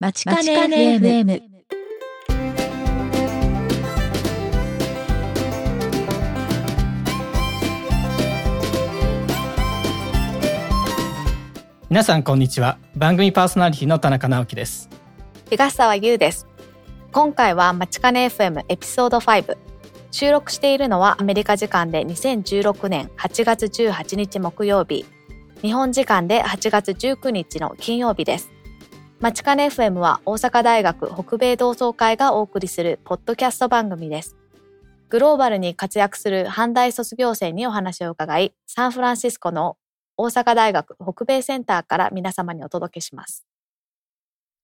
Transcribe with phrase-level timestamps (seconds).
[0.00, 1.42] まちかね FM。
[11.90, 12.78] 皆さんこんにちは。
[12.94, 14.88] 番組パーソナリティの田中直樹です。
[15.50, 16.46] 東沢優です。
[17.10, 19.56] 今回はまちかね FM エピソード5
[20.12, 25.06] 収録しているのはアメリカ時間で2016年8月18日木曜日。
[25.60, 28.52] 日本時間で8月19日の金曜日です
[29.20, 34.36] まちかね FM は大阪大学北米同窓会がお送りするポッドキャスト番組です
[35.08, 39.76] グローバルに活躍する阪大卒業生にお話を伺いサンフランシスコの
[40.16, 43.44] 大阪大学北米センターから皆様にお届けします。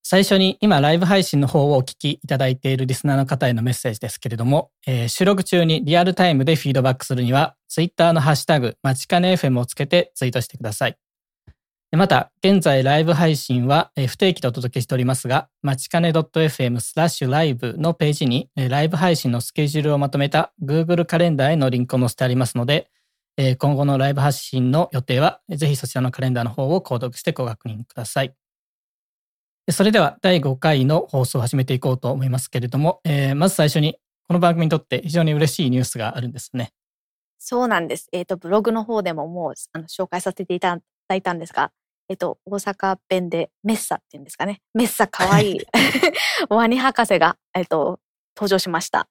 [0.03, 10.97] 最初に今ライブ配信の方をお聞きいただいているリスナーの方へのメッセージですけれども、えー、収録中にリアルタイムでフィードバックするには、ツイッターのハッシュタグ、まちかね FM をつけてツイートしてください。
[11.95, 22.89] また、現在ライブ配信は不定期でお届けしておりますが、まちかね .fm スラッシュライブのページにライブ配信のスケジュールをまとめた Google カレンダーへのリンクを載せてありますので、
[23.59, 28.35] 今後のライブ発信の予定は、ぜひそちらのカレンダーの方を購読してご確認ください。
[29.71, 36.71] それでは第5回の放送を始めていこうと思いますけれども、えー、まず最初にこの番組にとって非常に嬉しいニュースがあるんですね。
[37.39, 38.07] そうなんです。
[38.11, 41.71] えっ、ー、と、ブログの方でももうあの紹介させていただいたんですが、
[42.09, 44.61] えっ、ー、と、大阪弁でメッサっていうんですかね。
[44.73, 45.59] メッサかわいい
[46.49, 47.99] ワニ博士が、えっ、と、
[48.35, 49.07] 登場しました。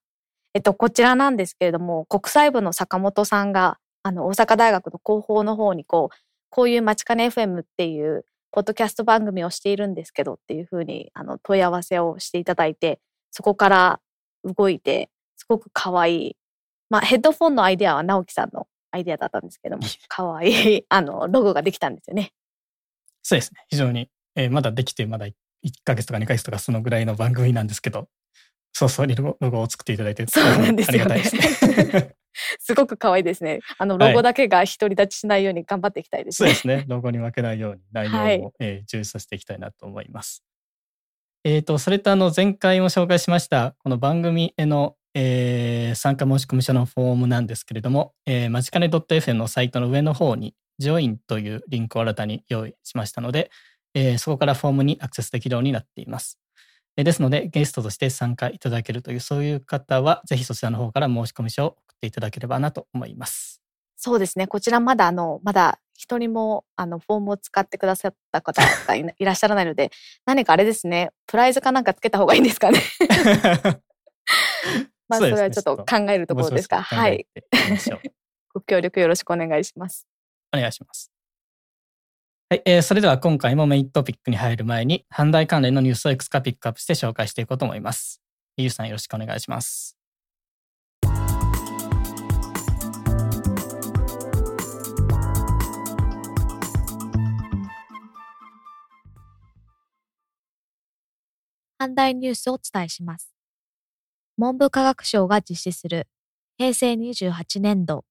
[0.55, 6.17] えっと、こちらなんですけれども、国際部の坂本さんがあの、大阪大学の広報の方にこう、
[6.51, 13.01] こういうまちかね FM っていうポッドキャスト番組をしているんですけどっていうふうにあの問い合わせをしていただいて、
[13.31, 14.01] そこから
[14.45, 16.37] 動いて、すごく可愛い。
[16.91, 22.33] まあ、ヘッドフォンのアイデアは直樹さんのアイデアだったんですけども、 可愛いあのロゴができたんですよね。
[23.25, 23.65] そうですね。
[23.69, 25.33] 非常に、えー、まだできてまだ1
[25.83, 28.09] ヶ月とか2ヶ月とかそのぐらいの番組なんですけど、
[28.73, 32.17] そうそう、ロゴを作っていただいて、そうなんですよ、ね、ありがたいですね。
[32.59, 33.61] すごく可愛いですね。
[33.79, 36.49] あの、ロゴだけが独り立ちしないように頑張っていきたいですね。
[36.49, 36.85] はい、そうですね。
[36.89, 40.45] ロゴに負けないように内容も、はい、えー、充実させていきたいなと思います。
[41.45, 53.51] えっ、ー、と、それとあの、前回も紹介しました、この番組への、えー、参加申込書のフォームなんですけれども、えー、まちかね .fm のサイトの上の方に、ジョインというリンクを新たに用意しましたので、
[53.95, 56.39] えー、そこからフォームにアクセスできるようになっています。
[56.97, 63.61] ですので、ゲストとして参加いただけるという、そういう方は、ぜひそちらの方から申込書を送っていただければなと思います。
[63.97, 64.47] そうですね。
[64.47, 69.91] こちらまだ、あの、まだ一人も、あの、フォームを使ってくださった方がいらっしゃらないので、
[70.25, 72.81] 何かあれですね、プライズかなんかつけた方がいいんですかね。
[75.09, 77.27] まあ、それはちょっと考えるところですが、はい。
[78.55, 80.07] ご協力よろしくお願いします。
[80.55, 81.11] お願いします。
[82.51, 88.21] はい、えー、それでは今回もメイントピックに入る前に、阪大関連のニュースをいくつかピックアップして紹介していこうと思います。
[88.57, 89.97] ゆうさんよろしくお願いします。
[101.81, 103.35] 阪大ニュースをお伝えします。
[104.39, 106.09] 文部科学省が実施する
[106.57, 108.05] 平成28年度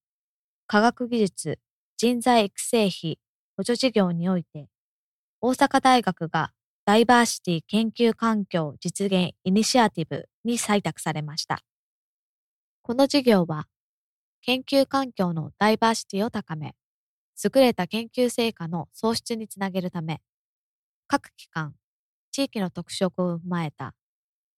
[0.66, 1.58] 科学技術
[1.96, 3.18] 人材育成費
[3.56, 4.66] 補助事業において、
[5.40, 6.52] 大阪大学が
[6.84, 11.62] ダイバーシティ研究環境実現イニシアティブに採択されました。
[12.82, 13.68] この事業は、
[14.42, 16.74] 研究環境のダイバーシティを高め、
[17.42, 20.20] 優れた研究成果の創出につなげるため、
[21.06, 21.74] 各機関、
[22.32, 23.94] 地域の特色を踏まえた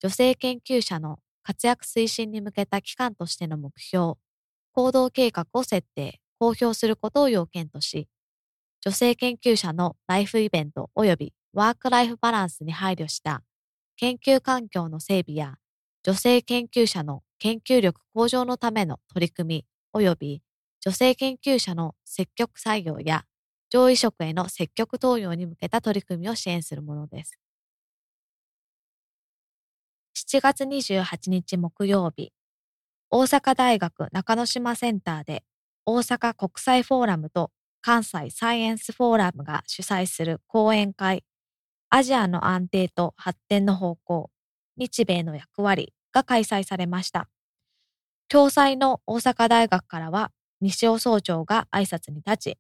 [0.01, 4.15] 女性研究者の活躍推進に向けた機関としての目標、
[4.73, 8.09] 行動計画を設定、公表することを要件とし、
[8.81, 13.43] 女性研究者のライフイベント及びワークライフバランスに配慮した
[13.97, 15.57] 研究環境の整備や
[16.03, 20.43] 女性研究者の研究力向上のための取り組み及び
[20.81, 23.25] 女性研究者の積極採用や
[23.71, 27.39] 上位職への積極登用に向けた取り組みを支援するものです。
[30.15, 32.33] 7月28日木曜日、
[33.11, 35.43] 大阪大学中之島センターで
[35.89, 41.23] 大阪国際フォーラムと関西サイエンスフォーラムが主催する講演会、
[41.91, 44.31] アジアの安定と発展の方向、
[44.77, 47.29] 日米の役割が開催されました。
[48.29, 52.59] 共催の大阪大学からは西尾総長が挨拶に立ち、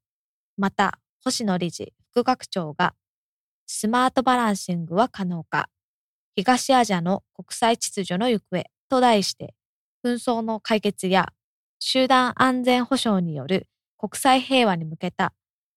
[0.56, 2.94] また星野理事、副学長が
[3.67, 5.69] スマートバランシングは可能か、
[6.37, 9.56] 東アジアの国際秩序の行方と題して、
[10.05, 11.32] 紛争の解決や
[11.78, 13.67] 集団安全保障による
[13.99, 15.32] 国際平和に向けた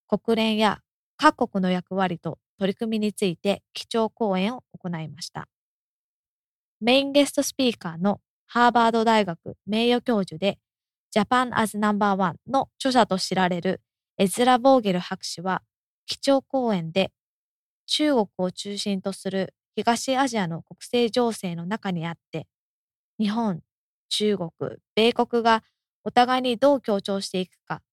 [0.07, 0.80] 国連や
[1.18, 5.48] 各国の役割と取り組みについて基調講演を行いました。
[6.81, 10.57] メインゲストスピーカーのハーバード大学名誉教授で
[11.13, 13.81] Japan as No.1 の著者と知られる
[14.18, 15.62] エズラ・ボーゲル博士は
[16.06, 17.12] 基調講演で
[17.86, 22.48] 中国を中心とする東アジアの国勢情勢の中にあって
[23.19, 23.62] 日本、
[24.10, 24.51] 中国、
[24.96, 25.63] 米国が
[26.10, 27.84] お互いにどう協調していくか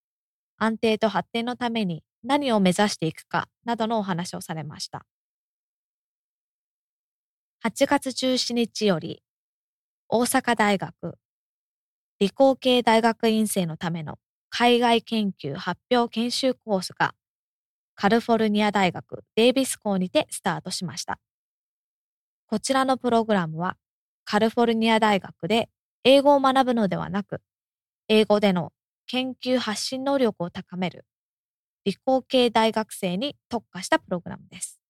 [0.57, 5.05] 安定と発展のために何を目指していくかなどのお話をされました。
[7.63, 9.23] 8月17日より
[10.09, 11.19] 大阪大学
[12.19, 14.19] 理工系大学院生のための
[14.49, 17.13] 海外研究発表研修コースが
[17.97, 21.19] カリフォルニア大学デイビス校にてスタートしました。
[22.47, 23.77] こちらのプログラムは
[24.25, 25.69] カリフォルニア大学で
[26.03, 27.43] 英語を学ぶのではなく、
[28.09, 28.73] 英語での
[29.07, 31.05] 研究発信能力を高める
[31.85, 34.81] 理工系大学生に特化したプログラムです。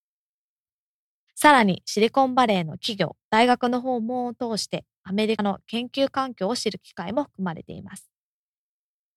[1.34, 8.10] さらにシリコンバレーの企業、大学の訪問を通してアメリカの研究環境を知る機会も含まれています。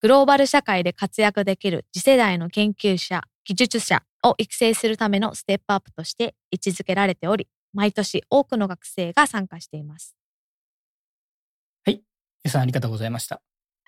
[0.02, 10.14] グローバル社会で活躍できる次世代の研究者、技術者を育成するためのステップアップとして位置づけられており、毎年多くの学生が参加しています。
[11.84, 12.02] はい。
[12.44, 13.40] ゆさんありがとうございました。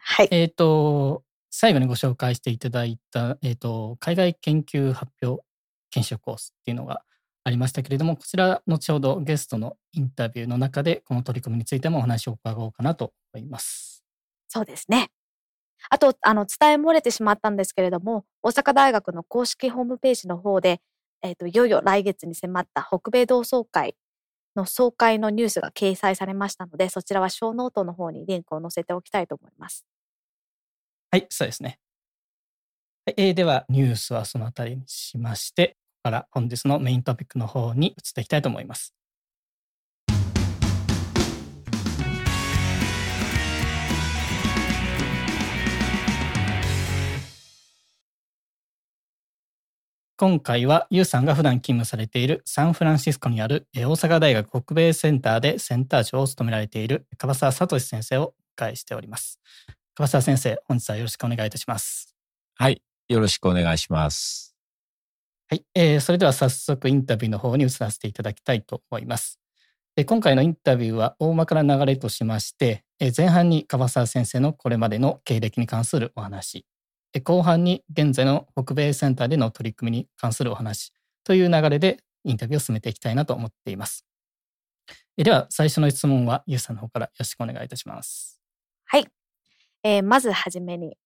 [0.04, 0.28] はい。
[0.31, 5.44] えっ、と、最後にご紹介していただいた、えっ、と、海外研究発表
[5.90, 7.02] 研修コースっていうのが
[7.44, 14.04] ありましたけれども、こちら、後ほどゲストのインタビューの中で、この取り組みについてもお話を伺おうかなと思います。
[14.49, 15.10] そうですね。
[15.88, 20.81] あと、あの、伝え漏れてしまったんですけれども、大阪大学の公式ホームページの方で、
[21.22, 23.96] えっ、と、いよいよ来月に迫った北米同窓会
[24.56, 29.84] の総会のニュースが掲載されましたので、そちらはショーノートの方にリンクを載せておきたいと思います。
[31.10, 31.78] はい、そうですね。
[33.06, 38.94] はいえーでは、ニュースはそのあたりにしまして、ここから本日のメイントピックの方に移っていきたいと思います。
[50.23, 59.41] 今回はユウさんが普段勤務されているサンフランシスコにあるえー大阪大学北米センターでセンター長を務められている樺沢聡先生をお迎えしております。
[59.97, 62.15] 樺沢先生、本日はよろしくお願いいたします。
[62.55, 62.81] はい。
[63.09, 64.55] よろしくお願いします。
[65.49, 69.41] はい、えーそれでは早速インタビューの方に移らせていただきたいと思います。
[69.97, 76.65] で今回のインタビューは大まかな流れとしまして、えー前半に樺沢先生のこれまでの経歴に関するお話、で
[77.20, 80.93] 後半に現在の北米センターでの取り組みに関するお話
[81.25, 84.06] という流れでインタビューを進めていきたいなと思っています。
[85.19, 88.41] えーでは最初の質問はゆうさんの方からよろしくお願いいたします。
[88.87, 89.06] はい。
[89.82, 90.97] えーまずはじめに、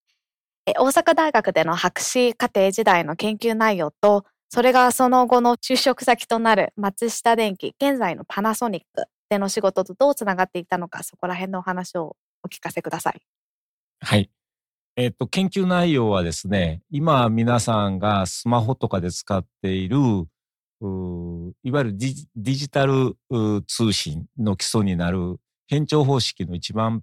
[0.67, 13.21] えー大阪大学での博士課程時代の研究内容と、それがその後の就職先となる松下電器、現在のパナソニックでの仕事とどうつながっていたのか、そこら辺のお話をお聞かせください。
[14.01, 14.31] はい。
[14.99, 19.99] えっ、と、研究内容はですね、今皆さんがスマホとかで使っている、
[21.63, 23.15] いわゆるデジデジタル
[23.67, 25.37] 通信の基礎になる
[25.69, 27.03] 変調方式の一番、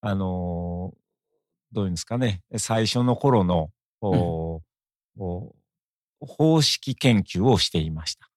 [0.00, 0.96] あのー
[1.74, 3.70] どういうんですかね、最初の頃の、
[4.02, 4.60] お
[5.18, 5.54] お
[6.20, 8.28] 方式研究をしていました。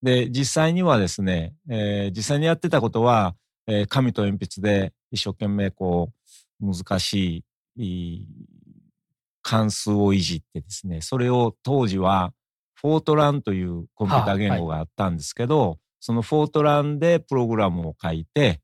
[0.00, 3.34] で、実際にはですね、えー実際にやってたことは、
[3.66, 6.12] えー紙と鉛筆で一生懸命こ
[6.62, 7.44] う、難しい
[9.42, 12.32] 関数をいじってですね、それを当時は
[12.74, 18.60] フォートランというコンピュータ言語があったんですけど、そのフォートランでプログラムを書いて、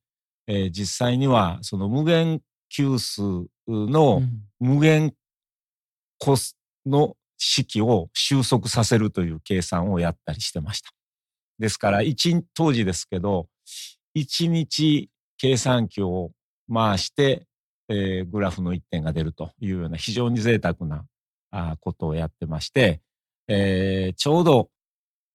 [0.46, 3.22] えー実際にはその無限級数
[3.66, 4.22] の
[4.60, 5.14] 無限
[6.18, 6.56] 個数
[6.86, 10.90] の式を収束させるという計算をやったりしてました。
[11.58, 13.48] ですから、一当時ですけど、
[14.14, 16.32] 一日計算機を
[16.72, 17.46] 回して、
[17.88, 21.04] えーグラフの一点が出るというような非常に贅沢な
[21.50, 23.00] あーことをやってまして、
[23.48, 24.68] えーちょうど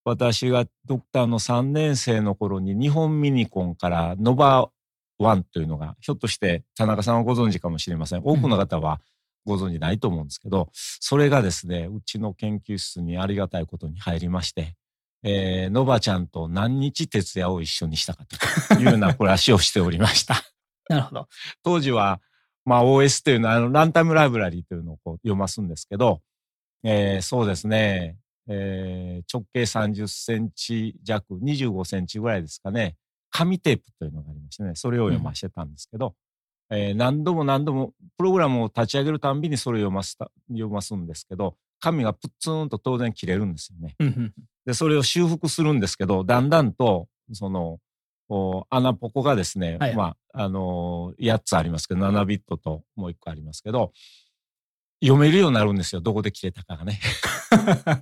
[0.04, 4.70] 私がドクターの3年生の頃に日本ミニコンからノバ
[5.18, 8.22] ワンというのが、ひょっとして田中さんはご存知かもしれません。
[8.24, 9.00] 多くの方は
[9.44, 14.74] ご存知ないと思うんですけど、それがですね、うちの研究室にありがたいことに入りまして、
[15.22, 20.42] えー、ノバちゃんと何日徹夜を一緒にしたかというような暮らしをしておりました。
[20.88, 21.28] なるほど。
[21.62, 22.20] 当時は、
[22.64, 26.20] まあ OS というのは、あの、ランタイムライブラリーというのをこう読ますんですけど、
[26.82, 28.16] えーそうですね、
[28.48, 32.96] えー直径30センチ弱、25センチぐらいですかね、
[33.30, 36.14] 紙テープというのがありましてね、それを読ませてたんですけど、
[36.70, 43.96] えー何度も何度もプログラムを立ち上げるたんびにそれを読ませた、読ますんですけど、紙がプッツンと当然切れるんですよね。
[44.66, 47.78] で、それを修復するんですけど、だんだんと、その、
[48.70, 53.92] 穴ポコがですね、はい、まあ、あのー、8つありますけど、7ビットともう1個ありますけど、
[55.02, 56.00] 読めるようになるんですよ。
[56.00, 57.00] どこで切れたかがね。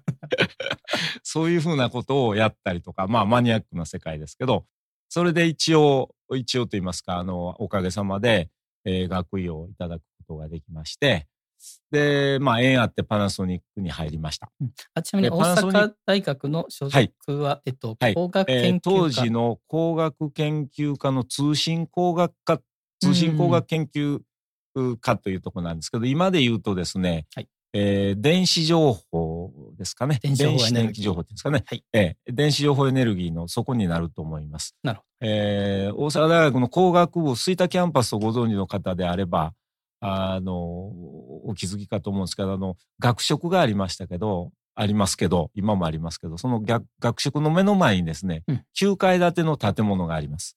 [1.23, 4.67] そういうふうなことをやったりとか、まあマニアックな世界ですけど、
[5.09, 8.51] それで一応、一応と言いますか、あの、おかげさまで、
[8.85, 11.27] えー、学位をいただくことができまして、
[11.91, 14.51] で、まあ、縁あってパナソニックに入りました。
[14.61, 22.61] うん、あちなみに大阪大学の所属は、はい、えっと、工学研究科、えー、当時の工学研究科の通信工学科、
[23.01, 24.21] 通信工学研究
[25.01, 30.19] 科というところなんですけど、今で言うとですね、はい、えー、電子情報ですかね。
[30.23, 31.65] 電子電気情報ですかね。
[31.67, 34.75] はい、えー、電子情報エネルギーの底になると思います。
[34.83, 35.09] なるほど。
[35.21, 39.53] えー、大阪大学の工学部、吹田キャンパスをご存知の方であれば、
[40.01, 40.93] あの、
[41.49, 50.57] お気づきかと思うんですけど、あの、学食がありましたけど、ありますけど、今もありますけど、その学食の目の前にですね、うん、9階建ての建物があります。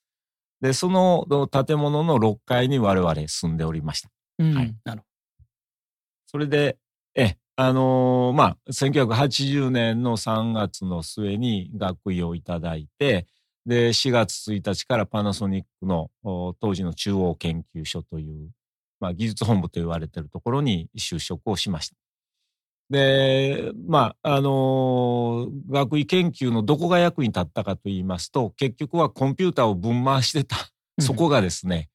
[0.59, 4.09] で、その建物の6階に我々住んでおりました。
[4.37, 4.75] うん、はい。
[4.83, 5.01] なる。
[6.27, 6.77] それで、
[7.15, 13.25] え、あのー、まあ、1980年の3月の末に学位をいただいて、
[13.65, 16.09] で、4月1日からパナソニックの
[16.59, 18.49] 当時の中央研究所という
[19.01, 21.95] まあ、技術本部と言われているところに就職をしました。
[22.89, 30.55] で、まあ、あのー、学位研究のどこが役に立ったかと言いますと、結局はコンピューターを分回してた、
[30.99, 31.89] そこがですね、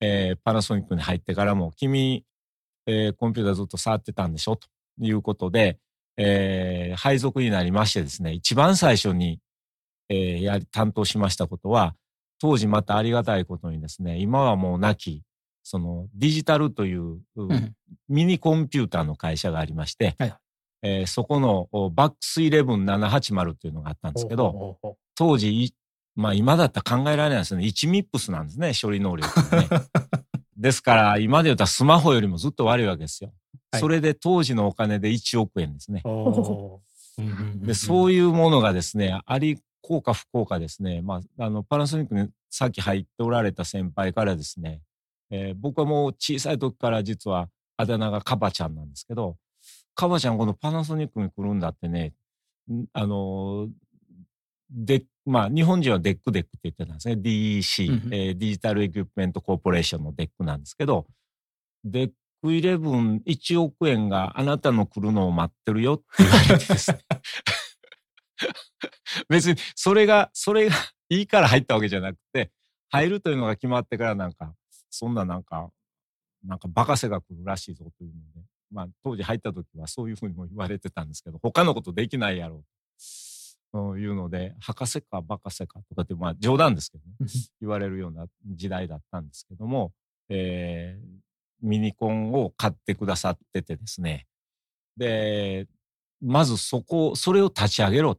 [0.00, 2.24] えー、パナソニックに入ってからも、君、
[2.86, 4.56] えー、コンピューターずっと触ってたんでしょ？
[4.56, 4.68] と
[5.00, 5.78] いうことで、
[6.16, 9.40] えー、配属になりましてですね、一番最初に、
[10.08, 11.96] えー、や担当しましたことは、
[12.38, 15.22] 当時またありがたいことにですね、今はもう亡き、
[15.68, 17.18] そのデジタルという
[18.08, 20.34] ミニコンピューターの会社がありまして、はい、
[20.82, 24.78] えー、そこのバックス11780というのがあったんですけど、
[25.16, 25.74] 当時、
[26.14, 27.64] まあ今だったら考えられないですね。
[27.64, 29.68] 1ミップスなんですね、処理能力がね。
[30.56, 33.32] ですから、今で言ったらスマホよりもずっと悪いわけですよ。
[33.72, 36.04] はい、それで当時のお金で1億円ですね。
[37.66, 44.80] でそういうものがですね、あり効か不効かですね、まあ、あの、パナソニックにさっき入っておられた先輩からですね、
[45.30, 49.36] えー、僕はもう小さい時から実はあだ名がカバちゃんなんですけど、
[49.94, 52.14] カバちゃんこのパナソニックに来るんだってね、
[52.92, 53.68] あの、
[54.70, 57.14] で、まあ日本人は DEC DEC って言ってたんですね。
[57.14, 61.06] DEC、うん、えー、 Digital Equipment Corporation の DEC なんですけど、
[61.84, 62.14] DEC
[62.48, 66.98] 11、1億円があなたの来るのを待ってるよって言われてですね。
[69.28, 70.74] 別にそれが、それが
[71.08, 72.50] いいから入ったわけじゃなくて、
[72.90, 74.54] 入るというのが決まってからなんか、
[74.96, 75.70] そんななんか、
[76.44, 82.66] なんか博士が来るらしいぞというので、まあ当時入った時はそういうふうにも言われてたんですけど、他のことできないやろうと。
[83.98, 89.92] いうので、博士かバカせかとかって、まあ冗談ですけどね、言われるような時代だったんですけども、
[90.30, 91.06] えー、
[91.60, 94.26] ミニコンを買ってくださっててですね、
[94.96, 95.66] で、
[96.22, 98.14] まずそこ、それを立ち上げろ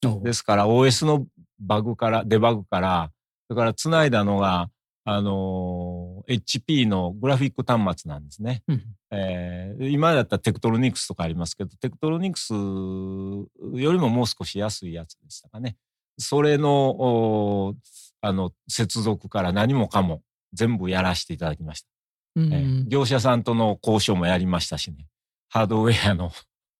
[0.00, 0.20] と。
[0.22, 1.26] ですから OS の
[1.58, 3.10] バグから、デバグから、
[3.48, 4.70] それから繋いだのが
[5.06, 8.62] あの、HP のグラフィック端末なんですね。
[8.68, 15.76] うん、えー、今だったらテクトロニクスとかありますけど、テクトロニクスよりももう少し安いやつでしたかね。
[16.18, 17.74] それの、
[18.20, 21.88] あの、接続から何もかも全部やらせていただきました。
[22.36, 25.06] うん、えー、業者さんとの交渉もやりましたしね。
[25.48, 26.32] ハードウェアの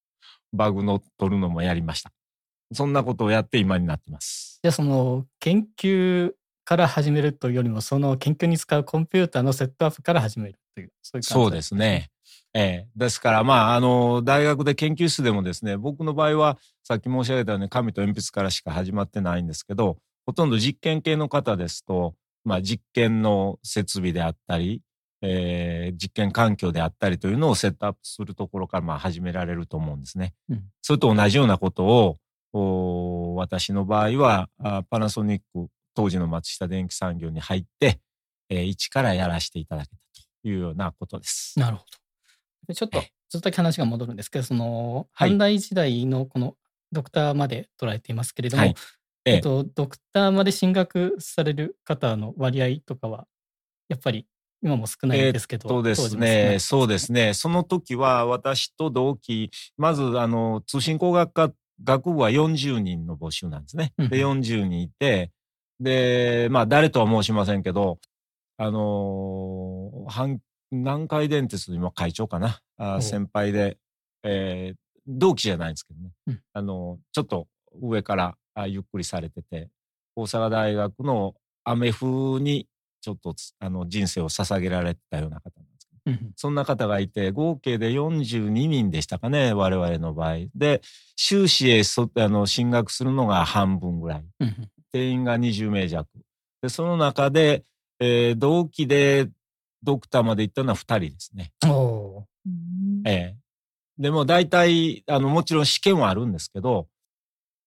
[0.52, 2.12] バグの取るのもやりました。
[2.72, 4.60] そんなことをやって今になってます。
[4.62, 6.32] じゃあその研究
[6.64, 12.10] から始めるというよりも、その研究に使うコンピューターのセットアップから始めるという、そういう感じそうですね。
[12.56, 24.82] ええですから、まあ、あの、大学で研究室でもですね、僕の場合は、さっき申し上げたように紙と鉛筆からしか始まってないんですけど、ほとんど実験系の方ですと、まあ、実験の設備であったり、
[25.20, 30.34] えー、実験環境であったりというのをセットアップするところからまあ始められると思うんですね。
[30.50, 32.18] うん、それと同じようなことを、
[33.36, 34.48] 私の場合は
[34.88, 38.00] パナソニック当時の松下電機産業に入って、
[38.48, 39.96] えー、一からやらせていただけた
[40.42, 41.58] というようなことです。
[41.58, 41.84] なるほ
[42.68, 42.74] ど。
[42.74, 46.56] ちょっとずっと話が戻るんですけど、その、阪大時代のこの
[46.92, 48.74] ドクターまで捉えていますけれども、はい、
[49.24, 53.26] えっと、ドクターまで進学される方の割合とかは、
[53.88, 54.26] やっぱり
[54.62, 55.68] 今も少ないですけど。
[55.68, 56.58] そうですね。
[56.58, 57.34] そうですね。
[57.34, 63.92] その時は私と同期、まずあの通信工学科学部は40人の募集なんですね。
[63.98, 65.32] で、40人いて、
[65.80, 67.98] で、まあ、誰とは申しませんけど、
[68.56, 70.38] あのー、
[70.70, 73.78] 南海電鉄の今会長かな、あ先輩で、
[74.22, 77.46] えー、同期じゃないんですけどね、うん、あの、ちょっと
[77.80, 79.68] 上からゆっくりされてて
[80.16, 82.68] 大阪大学のアメフに
[83.00, 90.36] ちょっとあの人生を捧げられたような方なんですけど、そんな方がいて合計で42人でしたかね我々の場合。
[90.54, 90.80] で
[91.16, 94.24] 修士へそあの進学するのが半分ぐらい、
[94.94, 96.08] 定員が20名弱
[96.62, 97.64] でその中で、
[97.98, 99.28] えー、同期で
[99.82, 101.52] ドクターまで行ったのは2人ですね。
[103.04, 103.36] ええ
[103.98, 106.88] でも大体あのもちろん試験はあるんですけど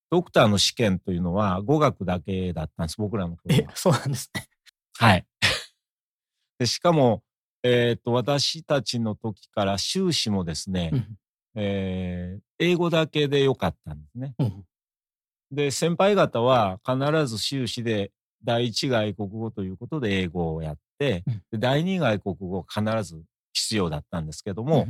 [0.09, 3.71] ドクターの試験というのは語学だけだったんです僕らの頃は。
[3.75, 4.47] そうなんですね。
[4.97, 5.25] はい。
[6.59, 7.23] でしかも、
[7.63, 11.17] えーと、私たちの時から修士もですね、うん、
[11.55, 14.33] えー、英語だけでよかったんですね。
[14.39, 14.65] うん、
[15.51, 18.11] で先輩方は必ず修士で
[18.43, 23.21] 第一外国語ということで英語をやって、うん、第二外国語必ず
[23.53, 24.87] 必要だったんですけども、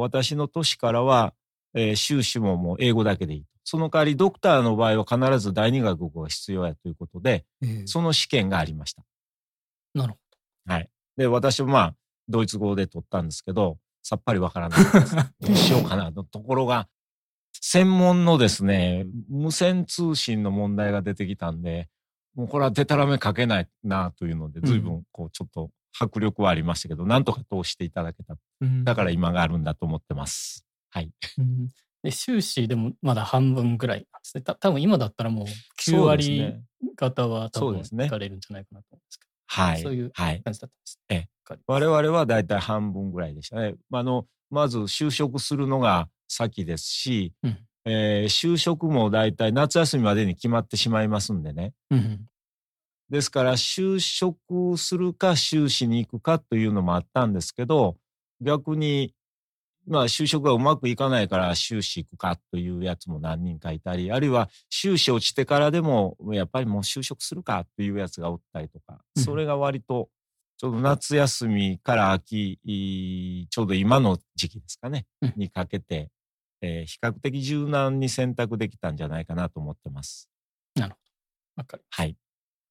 [0.00, 1.32] 私の年からは、
[1.74, 3.44] えー、修士ももう英語だけでいい。
[3.64, 9.02] その代わりドクターの場合は必ず第二外国語が必要やということで、えー、その試験がありました。
[9.94, 10.18] なるほ
[10.66, 10.74] ど。
[10.74, 10.88] はい。
[11.16, 11.94] で、私もまあ、
[12.28, 15.16] ドイツ語で取ったんですけど、さっぱりわからないです。
[15.40, 16.88] どうしようかなのところが、
[17.60, 21.88] 専門のですね、無線通信の問題が出てきたんで、
[22.34, 28.36] もうこれはデタラメ書けないなというので、随分こうちょっと迫力はありましたけど、うん、なんとか通していただけた。
[28.84, 30.64] だから今があるんだと思ってます。
[30.90, 31.10] はい。
[31.38, 31.68] うん
[32.02, 34.42] で修士でもまだ半分ぐらいなんですね。
[34.42, 35.46] た多分今だったらもう
[35.82, 36.54] 9割
[36.94, 39.30] 方は多分行かれるんじゃないかなと思うんですけど。
[39.46, 39.82] はい。
[39.82, 41.00] そういう感じだったんです。
[41.08, 43.74] はい、ええ、我々はだいたい半分ぐらいでしたね。
[43.92, 51.72] あのまず就職するのが先ですし、うん、えー、就職もだいたい夏休みまでに決まってしまいますんでね。
[51.90, 52.26] うん、
[53.10, 57.96] ですから就職するか修士に行くかというのもあったんですけど
[58.40, 59.14] 逆に
[59.86, 70.10] まあ就職がうまくいかないから修士行くかというやつも何人かいたり、あるいは修士落ちてからでもやっぱりもう就職するかというやつがおったりとか、それが割と
[70.58, 72.58] ちょうど夏休みから秋、
[73.48, 76.10] ちょうど今の時期ですかね、にかけて、
[76.60, 80.28] えー、比較的柔軟に選択できたんじゃないかなと思ってます。
[80.74, 80.98] なるほ
[81.56, 81.62] ど。
[81.62, 81.84] わかる。
[81.90, 82.16] はい。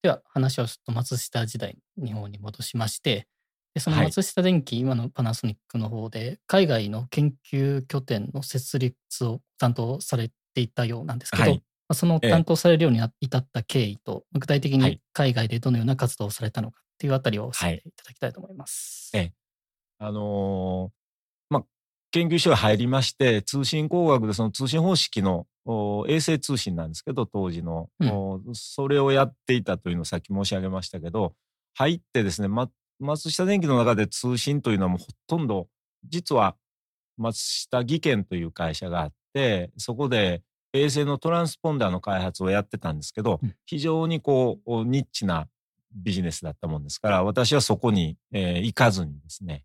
[0.02, 3.28] では話をちょっと松下時代日本に戻しまして、
[3.73, 19.12] でその松下電器、はい、今のパナソニックの方で海外の研究拠点の設立を担当されていたようなんですけど、はい、その担当されるように至った経緯と、え具体的に海外でどのような活動をされたのかっていうあたりを教えていただきたいと思います。
[19.15, 19.34] はい、ええ、
[20.00, 20.91] あの
[22.11, 25.45] 研究所へ入りまして通信工学でその通信方式の
[26.07, 31.33] 衛星通信なんですけど当時の、うん、それをやっていたというのをさっき申し上げましたけど
[31.75, 35.67] 入ってですね、ま、松下電器の中で通信というのはもうほとんど
[36.05, 36.55] 実は
[37.17, 40.41] 松下技研という会社があってそこで
[40.73, 45.47] 衛星のトランスポンダーの開発をやってたんですけど、非常にこうニッチな
[45.95, 49.63] ビジネスだったもんですから私はそこに、えー、行かずにですね、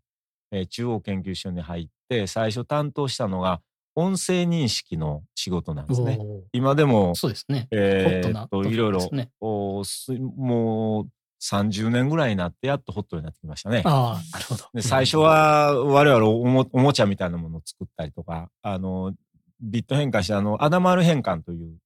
[0.53, 3.61] えー、中央研究所に入って最初担当したのが
[3.95, 6.19] 音声認識の仕事なんですね。
[6.51, 7.67] 今でもそうですね。
[7.71, 9.09] えー、っといろいろ、
[9.41, 11.07] もう
[11.43, 13.83] 30年ぐらいになってやっとホットになってきましたね。
[13.85, 14.65] ああ、なるほど。
[14.73, 19.13] で最初は我々おもおもちゃみたいなものを作ったりとか、あの、
[19.59, 21.77] ビット変換してあの、アダマル変換という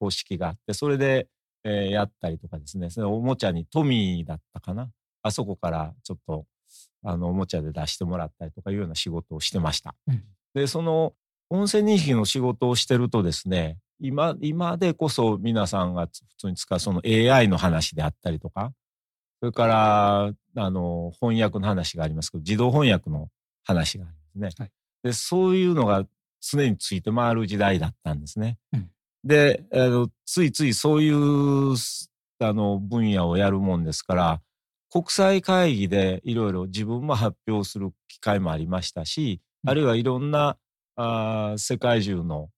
[0.00, 1.28] 方式があって、それで、
[1.64, 4.90] えー、やったりとかですね、そのおもちゃにトミーだったかな。
[5.22, 6.44] あそこからちょっと、
[7.02, 9.94] あの、おもちゃで出してもらったりとかいうような仕事をしてました。
[10.08, 10.22] うん、
[10.54, 11.14] で、その、
[11.50, 18.72] 音声認識の仕事をしてるとですね、今、今でこそ皆さんが普通に使うその AI の話であったりとか、
[19.40, 23.28] それから、あの、翻訳の話がありますけど、自動翻訳の
[23.64, 24.64] 話がありますね。
[24.64, 24.70] はい、
[25.02, 26.06] で、そういうのが
[26.40, 28.58] 常について回る時代だったんですね。
[28.72, 28.90] うん、
[29.24, 31.74] であの、ついついそういう
[32.40, 34.40] あの分野をやるもんですから、
[34.92, 40.58] 国際会議でいろいろ自分も発表する機会もありましたし、あるいはいろんな
[40.96, 42.50] あ世界中の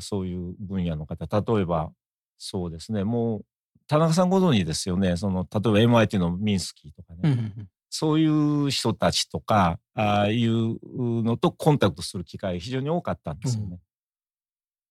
[0.00, 1.90] そういう分野の方例えば
[2.38, 3.44] そうですねもう
[3.88, 7.52] 田中さんご存知ですよねその例えば MIT のミンスキーとかね、
[7.90, 10.78] そういう人たちとかああいう
[11.24, 13.80] のとコンタクトする機会非常に多かったんですよね。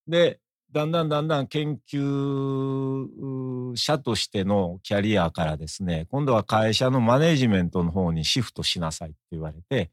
[0.07, 0.41] うん、で
[0.71, 9.91] だんだんだんだん研究者としてのキャリアからですね今度は会社のマネジメントの方にシフトしなさいって言われて、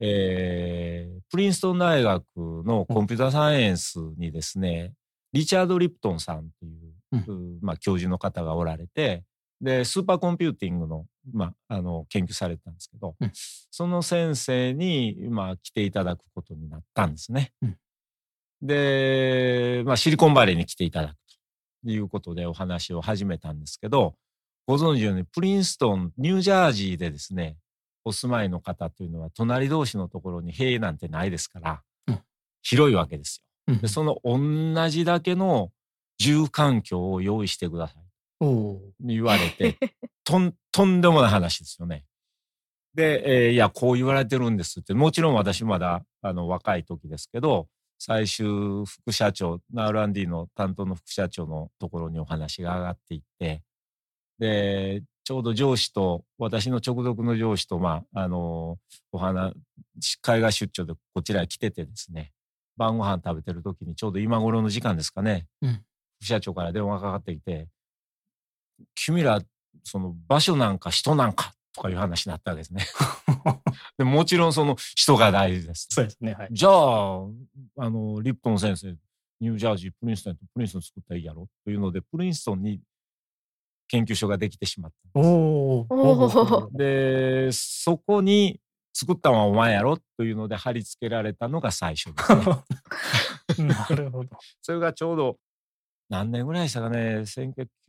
[0.00, 4.92] えープリンストン大学のコンピューターサイエンスにですね、
[5.32, 7.56] リチャード・リプトンさんっていう、うん。
[7.56, 9.24] うまあ教授の方がおられて、
[9.60, 13.30] で、スーパーコンピューティングの、まあ、あの、研究されてたんですけど、うん。
[13.34, 17.52] その先生に、まあ、来ていただくことになったんですね。
[17.62, 17.76] うん。
[18.60, 21.14] で、まあ、シリコンバレーに来ていただく
[21.84, 24.14] ということでお話を始めたんですけど、
[24.66, 27.56] ご存知のように、プリンストン、ニュージャージーでですね、
[28.06, 32.20] お住まいの方というのは、隣同士のところに塀なんてないですから、うん
[32.62, 33.74] 広いわけですよ。
[33.74, 35.70] うんで、その同じだけの
[36.18, 38.06] 住環境を用意してください。
[39.00, 39.76] 言われて、
[40.24, 42.04] とん、とんでもない話ですよね。
[42.94, 48.46] で、えーいや、こう言われてるんですって、もちろん私まだ、あの、若い時ですけど、最終
[48.84, 53.62] 副社長、R&D の担当の副社長のところにお話が上がっていって、
[54.38, 58.78] で、ちょうど上司と、私の直属の上司と、まあ、あの、
[59.10, 59.56] お話、
[60.22, 62.30] 海外出張でこちらへ来ててですね、
[62.76, 65.82] 晩ご飯食べてる時にちょうど今頃の時間ですかね、うん
[66.20, 67.66] 副社長から電話がかかってきて、
[68.94, 69.42] 君ら、
[69.82, 72.86] その場所なんか人なんかとかいう話になったわけですね。
[73.98, 75.88] でもちろんその人が大事です。
[75.90, 76.34] そうですね。
[76.34, 76.48] はい。
[76.52, 76.72] じゃあ、
[77.78, 78.96] あの、リプトン先生、
[79.40, 81.48] ニュージャージー、プリンストンとプリンストン作ったらいいやろ？
[81.64, 82.80] というので、プリンストンに
[83.88, 85.22] 研究所ができてしまったん
[86.72, 86.76] です。
[86.76, 88.60] で、そこに
[88.92, 92.22] 作ったのはお前やろというので貼り付けられたのが最初で
[93.54, 93.68] すね。
[93.68, 94.30] なるほど。
[94.62, 95.36] それがちょうど
[96.08, 97.18] 何年ぐらいでしたかね、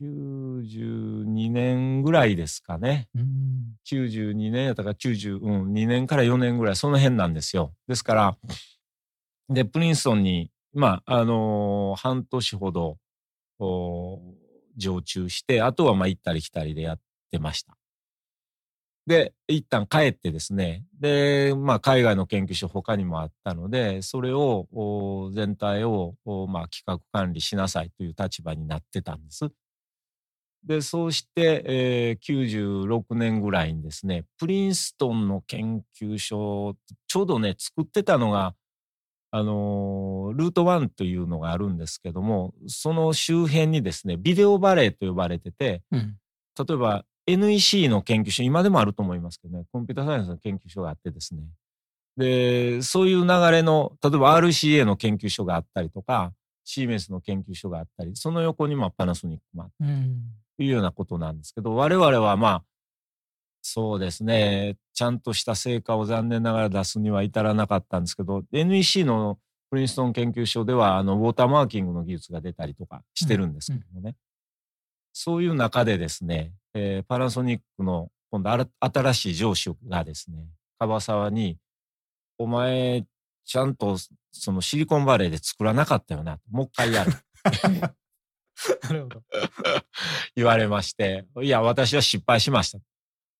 [0.00, 3.08] 1992年ぐらいですかね。
[3.14, 7.72] うん92年やったか90、うん、2年から4年ぐらい、その辺なんですよ。
[7.86, 8.36] ですから、
[9.48, 12.98] で、プリンストンに、まあ、あのー半年ほど、
[13.60, 14.18] お
[14.78, 17.76] 常駐して、あとはまあ行ったり来たりでやってました。
[19.06, 24.68] で、一旦帰ってですね、で、まあ海外の研究所他にもあったので、それを、
[25.34, 26.14] 全体を、
[26.48, 29.48] まあ企画管理しなさいという立場になってたんです。
[30.64, 38.54] で、そうして、えー96年ぐらいにですね、プリンストンの研究所、ちょうどね、作ってたのが、
[39.30, 46.16] あのールート1というのがあるんですけども、その周辺にですね、ビデオバレーと呼ばれてて、うん
[46.58, 51.42] 例えば NEC の研究所、今でもあると思いますけどね、コンピューターサイエンスの研究所があってですね。
[52.16, 56.32] で、そういう流れの、例えば RCA の研究所があったりとか、
[56.64, 60.22] シーメンスの研究所があったり、その横にもパナソニックもあってうん
[60.56, 62.64] というようなことなんですけど、我々はまあ、
[63.62, 69.38] そうですね、ちゃんとした成果を残念ながら出すには至らなかったんですけど、NEC の
[69.70, 74.16] プリンストン研究所では、あの、ウォーターマーキングの技術が出たりとかしてるんですけどもね。
[75.12, 80.48] そういう中でですね、えーパナソニックの今度新しい上司がですね、
[80.80, 81.58] 樺沢に、
[82.36, 83.06] お前、
[83.44, 83.98] ちゃんと
[84.32, 86.40] そのシリコンバレーで作らなかったよな。
[86.50, 87.12] もう一回やる。
[88.82, 89.22] なるほど。
[90.34, 92.80] 言われまして、いや、私は失敗しました。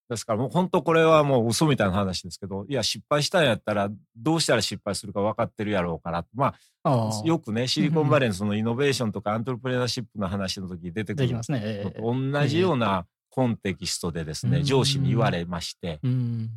[0.09, 6.25] ですからもう本当これはもう嘘みたいな話ですけど、いや、失敗したんやったらどうしたら失敗するか分かってるやろうから。
[6.33, 7.21] まあ。
[7.25, 16.49] よくね、シリコンバレーのそのイノベーションとかアントレプレナーシップの話の時に出てくるのえと同じようなコンテキストでですね、うん上司に言われまして、うん。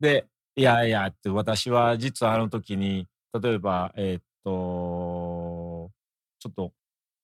[0.00, 0.24] で、
[0.56, 3.06] いやいやって私は実はあの時に、
[3.38, 5.90] 例えば、えーっと、
[6.38, 6.72] ちょっと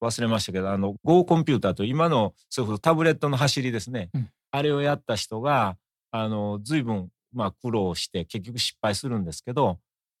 [0.01, 4.09] 忘れましたけど、あの、Go コンピューターと今の、そういうタブレットの走りですね。
[4.13, 5.77] うんあれをやった人が、
[6.11, 9.79] あの、随分、まあ苦労して結局失敗するんですけど、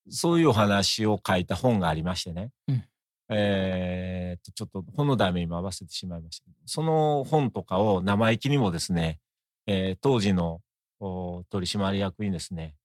[0.09, 2.51] そういうお話を書いた本がありましてね。
[2.67, 2.83] うん
[3.29, 9.19] えーっと、ちょっと本の題名今忘れてしまいましたけど、その本とかを生意気にもですね、
[9.65, 10.61] えー当時の
[10.99, 12.75] お取締役にですね、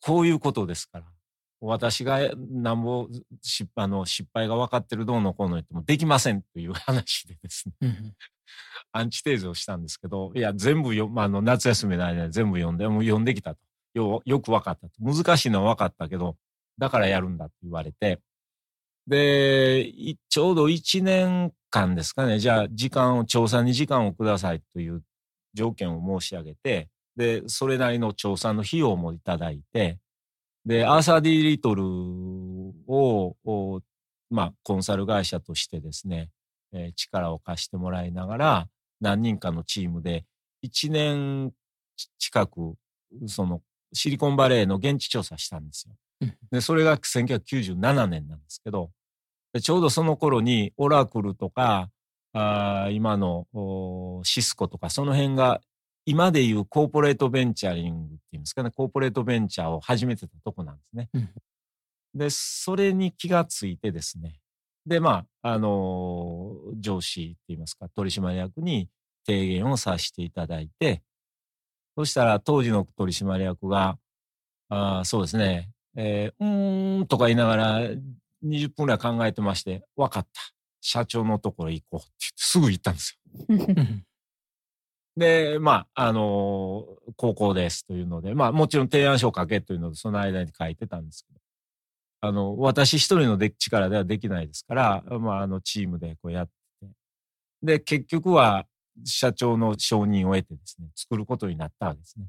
[0.00, 1.06] こういうことですから、
[1.66, 3.08] 私がなんぼ
[3.42, 8.14] 失あの失敗が分かってるどうのこうの言ってもできませんという話でですね、うん
[8.92, 13.60] アンチテーゼをしたんですけど、いや、全部よ、まあ、あの夏休みの間に全部読んで、もう読んできたと。
[13.94, 14.92] よよく分かったと。
[15.00, 16.36] 難しいのは分かったけど、
[16.78, 18.20] だからやるんだって言われて、
[19.06, 25.02] で、いちょうど1年間ですかね、じゃあ時間を、調査に時間をくださいという
[25.54, 29.98] 条件を申し上げて、で、それなりの調査の費用もいただいて、
[30.66, 31.84] で、アーサー・ディ・リトル
[32.86, 33.80] を、お
[34.30, 36.30] まあ、コンサル会社としてですね、
[36.72, 38.68] えー力を貸してもらいながら、
[39.00, 40.24] 何人かのチームで、
[40.64, 41.52] 1年
[42.18, 42.74] 近く、
[43.26, 43.60] その、
[43.92, 46.36] シリコンバレーの現地調査したんですようん。
[46.50, 48.90] で、それが1997年なんですけど、
[49.52, 51.90] でちょうどその頃にオラクルとか、
[52.32, 55.60] あー今のおシスコとか、その辺が
[56.06, 61.08] 今でいうコーポレートベンチャリングっていうんですかね、コーポレートベンチャーを始めてたとこなんですね。
[61.14, 61.28] うん
[62.14, 64.38] で、それに気がついてですね、
[64.86, 68.88] で、まあ、あのー上司って言いますか、取締役に
[69.26, 71.02] 提言をさせていただいて、
[71.96, 73.98] そしたら当時の取締役が、
[74.68, 77.80] あーそうですね、えーうーんとか言いながら
[78.44, 80.40] 20分ぐらい考えてまして、分かった。
[80.80, 83.56] 社長のところ行こうって言ってすぐ行ったんですよ。
[85.16, 91.40] で、まあ、あのー高校ですというので、まあ、もちろん提案書を書けというので、その間に書いてたんですけど、
[92.22, 96.52] あの、私一人ので力ではできないですから、まあ、あの、チームでこうやって、
[97.62, 98.66] で、結局は
[99.04, 102.26] 社長の承認を得てですね、作ることになったわけですね。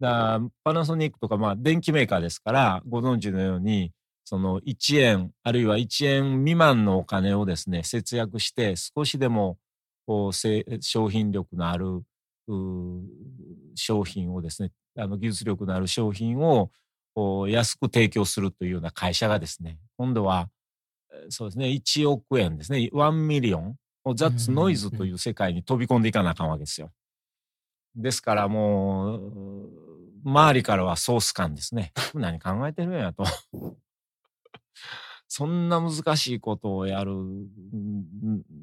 [0.00, 3.92] だパナソニックとか、まあ、電機メーカーですから、ご存知のように、
[4.24, 9.58] その1円、あるいは1円未満のお金をですね、節約して、少しでも、
[10.80, 12.02] 商品力のある、
[13.74, 16.70] 商品をですね、あの、技術力のある商品を、
[17.48, 20.48] 安く提供するというような会社がですね、今度は、
[21.12, 26.90] えーそうですね、1億円ですね、1 million を that's noise という世界に飛び込んでいかなあかんわけですよ。
[27.94, 29.88] ですからもう、
[30.24, 31.92] 周りからは総スカンですね。
[32.14, 33.24] 何考えてるんやと。
[35.28, 37.14] そんな難しいことをやる、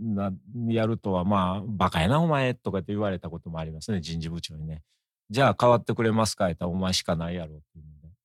[0.01, 0.34] な、
[0.67, 4.82] やるとはまあ、バカやなお前とかって言われたこともありますね、人事部長にね。
[5.30, 8.15] じゃあ変わってくれますか言ったらお前しかないやろっていうので。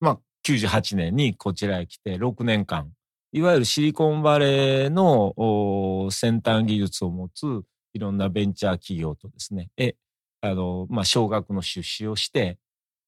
[0.00, 2.92] まあ、98年にこちらへ来て6年間、
[3.32, 7.62] いわゆるシリコンバレーの先端技術を持つ
[7.94, 9.94] いろんなベンチャー企業とですね、え、
[10.40, 12.58] あの、まあ、少額の出資をして、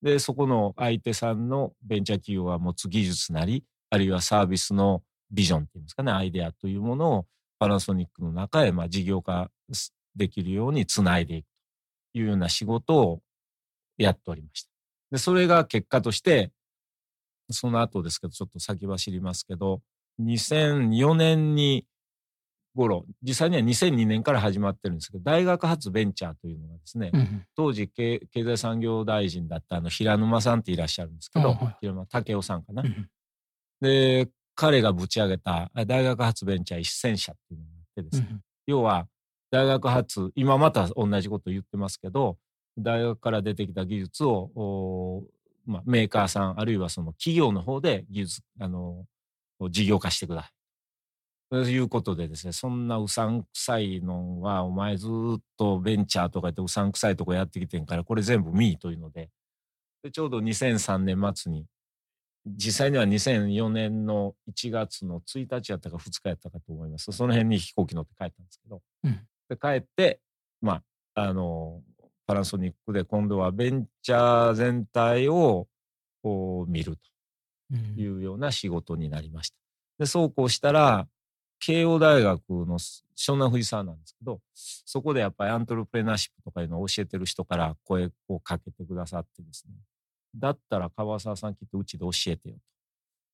[0.02, 7.26] で、そこの相手さんのベンチャー企業が持つ技術なり、あるいはサービスのビジョンっていうんですかね、アイデアというものを
[7.58, 9.50] パナソニックの中へ、まあ、事業化
[10.16, 11.46] できるようにつないでいく
[12.14, 13.20] というような仕事を
[13.98, 14.70] やっておりました。
[15.10, 16.52] で、それが結果として、
[17.50, 19.82] その後ですけど、ちょっと先走りますけど、
[20.22, 21.84] 2004年に
[22.74, 32.82] 頃、実際には2002年から始まってるんですけど、大学発ベンチャーというのがですね、うん当時経経済産業大臣だったあの平沼さんっていらっしゃるんですけど、平沼武雄さんかな。
[32.82, 33.08] うん
[33.82, 39.08] で、彼がぶち上げたあ大学発ベンチャー一戦社っていうのがあってですね、うん要は
[39.50, 42.38] 大学発、今また同じこと言ってますけど、
[42.78, 45.24] 大学から出てきた技術を、お
[45.66, 49.04] まあ、メーカーさん、あるいはその企業の方で技術、あの、
[49.68, 50.52] 事業化してください。
[51.50, 59.28] ということでですね、そんなうさんくさいのは、お前ずっとベンチャーとか言ってうさんくさいとこやってきてんから、これ全部見いというので、
[60.02, 61.66] でちょうど2003年末に、
[62.46, 67.12] 実際には2004年の1月の1日やったか2日やったかと思います。
[67.12, 70.20] その辺に飛行機乗って帰ったんですけど、うんで帰って、
[70.62, 70.82] ま
[71.14, 71.82] あ、あの、
[72.26, 75.66] パナソニックで今度はベンチャー全体を
[76.22, 76.96] こう見る
[77.70, 79.56] うんというような仕事になりました。
[79.98, 81.06] で、そうこうしたら、
[81.58, 89.74] 慶応大学の湘南藤沢なんですけど、そこでやっぱりアントレプレナーシップとかいうのを教えてる人から声をかけてくださってですね、
[90.36, 92.56] だったら川沢さんきっとうちで教えてよ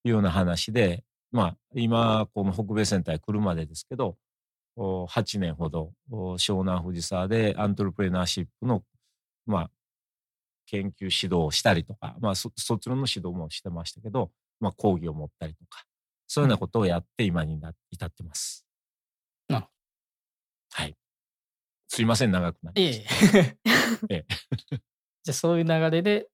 [0.03, 4.17] というような話で、まあ今この北米センターへ来るまでですけど、
[4.77, 8.83] お8年ほどお湘南藤沢でアントレプレナーシップの、
[9.47, 9.71] まあ、
[10.67, 14.31] 研究指導をしたりとか、まあそ卒論の指導もしてましたけど、
[14.61, 15.85] まあ講義を持ったりとか、
[16.27, 18.69] そういうようなことをやって今にな至ってます。
[20.71, 20.97] はい。
[21.89, 23.57] すいません、長くなりいましえいえ。
[24.11, 24.27] ええ
[25.25, 26.29] じゃあそういう流れで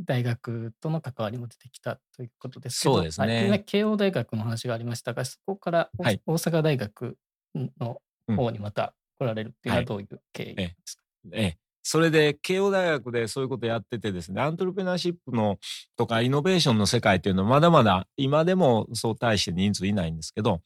[0.00, 3.62] 大学との関わりも出てきたということですけどそうですね。
[3.66, 7.16] 慶応大学の話がありましたがそこから大阪大学
[7.54, 8.00] の
[8.36, 9.84] 方にまた来られるっていうのははい。
[9.86, 11.58] どういう経緯ですか、ええ。
[11.82, 15.58] それで、慶応大学でそういうことやっててですね、アントレプレナーシップの
[15.96, 20.60] とかイノベーションの世界っていうのはまだまだ今でもそう大して人数いないんですけど、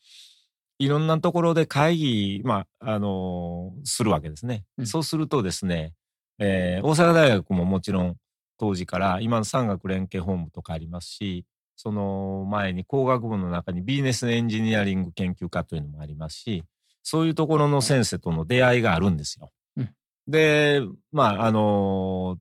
[0.78, 4.64] いろんなところで会議、まあ、あのするわけですね。
[4.78, 4.86] うん。
[4.86, 5.94] そうするとですね、
[6.40, 8.16] えー大阪大学ももちろん
[8.58, 11.44] 当時から今の産学連携本部とかありますし、
[11.76, 16.62] その前に工学部の中にビジネスエンジニアリング研究科というのもありますし、
[17.02, 19.50] そういうところの先生との出会いがあるんですよ。
[19.76, 19.90] うん。
[20.28, 22.38] で、まあ、あの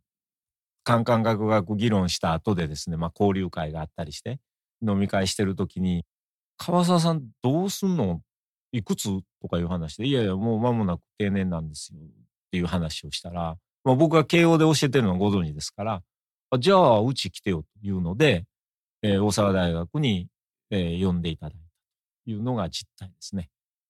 [0.83, 4.39] カンカン学学議論した後でですね、まあ、交流会があったりして、
[4.85, 6.05] 飲み会してる時に、
[6.57, 8.21] 川沢さんどうすんの？
[8.71, 9.09] いくつ？
[9.41, 12.03] とかいう話で、いやいや、もう間もなく定年なんですよっ
[12.51, 16.03] ていう話をしたら、まあ、僕が慶応で教えてるのはご存知ですから、
[16.51, 18.45] あじゃあ、うち来てよというので、
[19.01, 20.27] えー大阪大学に、
[20.69, 21.57] えー呼んでいただいた
[22.25, 23.49] というのが実態ですね。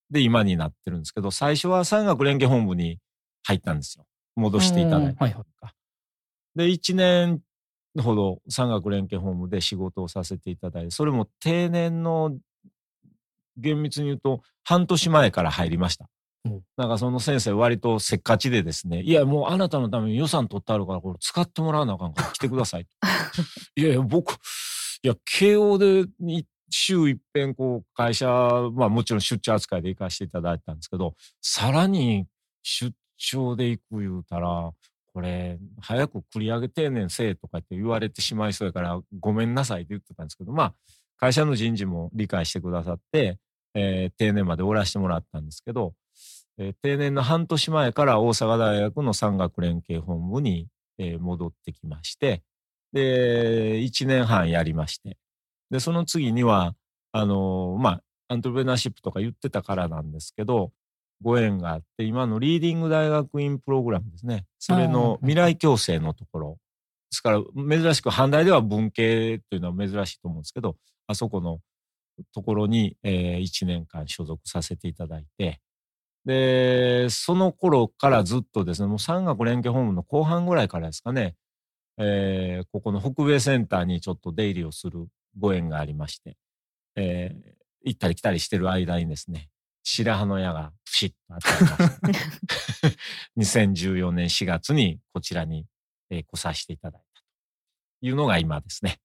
[0.10, 3.00] で、今になってるんですけど、最初は産学連携本部に
[3.44, 4.06] 入ったんですよ。
[4.36, 5.44] 戻していただいたうんはいはい
[6.56, 7.42] で、1年
[8.02, 12.38] ほど産学連携本部で仕事をさせていただいて、それも定年の
[13.58, 16.10] 厳密に言うと半年前から入りました。
[16.76, 22.92] なんかその先生割とせっかちでですね、いやもうあなたのために予算取ってあるからこれ使ってもらわなあかんから来てくださいと。
[23.76, 26.06] いやいや僕、いや慶応で
[26.72, 28.28] 週一遍こう会社、
[28.74, 32.26] まあもちろん出張扱いで行かせていただいたんですけど、さらに
[32.64, 34.72] 出張で行く言うたら、
[35.14, 40.74] これ、早く繰り上げ定年せえとかって言われてしまいそうやから、ごめんなさいって言ってたんですけど、まあ、
[41.18, 43.38] 会社の人事も理解してくださって、
[43.74, 45.94] えー定年までおらしてもらったんですけど、
[46.58, 52.44] えー定年の半年前から大阪大学の産学連携本部に、えー戻ってきまして、
[52.94, 55.18] で、1年半やりまして、
[55.70, 56.76] で、その次には、
[57.14, 60.72] あのーまあ、アントレプレナーシップとか言ってたからなんですけど、
[61.22, 64.46] ご縁があって、今のリーディング大学院プログラムですね。
[64.60, 66.58] それの未来共生のところ。
[67.12, 70.76] ですから、珍しく、阪大では文系というのは珍しいと思うんですけど、
[71.08, 71.60] あそこの
[72.34, 75.60] ところに、え1年間所属させていただいて、
[76.26, 81.36] で、その頃からずっとですね、もう産学連携本部の後半ぐらいからですかね、
[81.98, 85.08] えーここの北米センターにちょっと出入りをする
[85.38, 86.38] ご縁がありまして、
[86.96, 89.50] えー行ったり来たりしてる間にですね、
[89.84, 92.22] 白羽の矢がプシッと当たりまし
[92.82, 92.90] た。
[93.38, 95.66] 2014年4月にこちらに、
[96.12, 97.26] えー来させていただいたと
[98.06, 99.00] いうのが今ですね。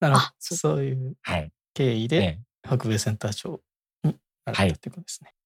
[0.00, 1.52] なるほどあそういうはい。
[1.74, 3.60] 経緯でえ北米センター長
[4.02, 5.30] になられたということですね。
[5.30, 5.37] はい。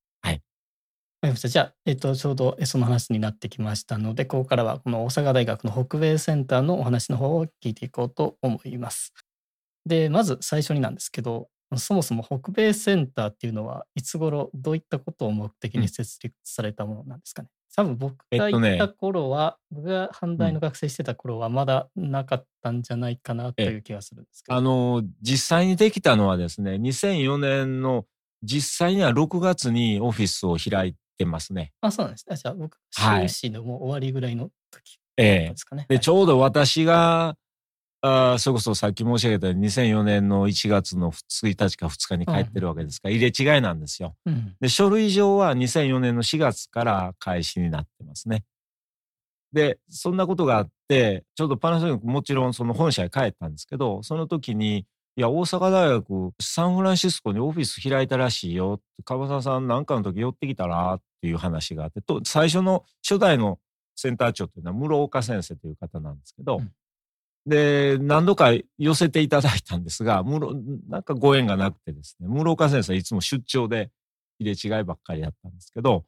[1.22, 1.48] わかりました。
[1.48, 9.14] じゃあ、えっと、ちょうどえその話になってきましたので、ここからはこの大阪大学の北米センターのお話の方を聞いていこうと思います。
[9.86, 17.48] で、まず最初になんですけど、そもそも北米センターっていうのはいつ頃どういったことを目的に設立されたものなんですかね？
[17.74, 24.56] 多分僕がえっとね行った頃は、僕が阪大の学生してた頃はまだなかったんじゃないかなという気がするんですけど。
[24.56, 28.06] あの、実際にできたのはですね、2004年の
[28.42, 31.72] 実際には6月にオフィスを開いてますね。
[31.80, 32.34] あ、そうなんですね。
[32.34, 35.86] あじゃあ僕、はい修士のもう終わりぐらいの時ええですかね。
[35.88, 37.36] で、はいちょうど私が、
[38.04, 44.16] あーそれこそさっき申し上げたように2004年の1月の1日か2日に帰ってるわけですから、入れ違いなんですよ。
[44.26, 48.44] うんで、書類上は2004年の4月から開始になってますね。
[49.52, 58.80] で、そんなことがあって、ちょうどパナソニックもちろんその本社へ帰ったんですけど、その時に、いや、大阪大学、サンフランシスコにオフィス開いたらしいよ。
[59.04, 63.58] 川沢さんなんかの時寄ってきたらっていう話があって、と最初の初代の
[63.94, 66.72] センター長というのは室岡先生という方なんですけど、うん
[67.46, 70.54] で、何度か寄せていただいたんですが、室
[70.88, 73.90] なんかご縁がなくてですね、室岡先生はいつも出張で
[74.38, 76.04] 入れ違いばっかりだったんですけど、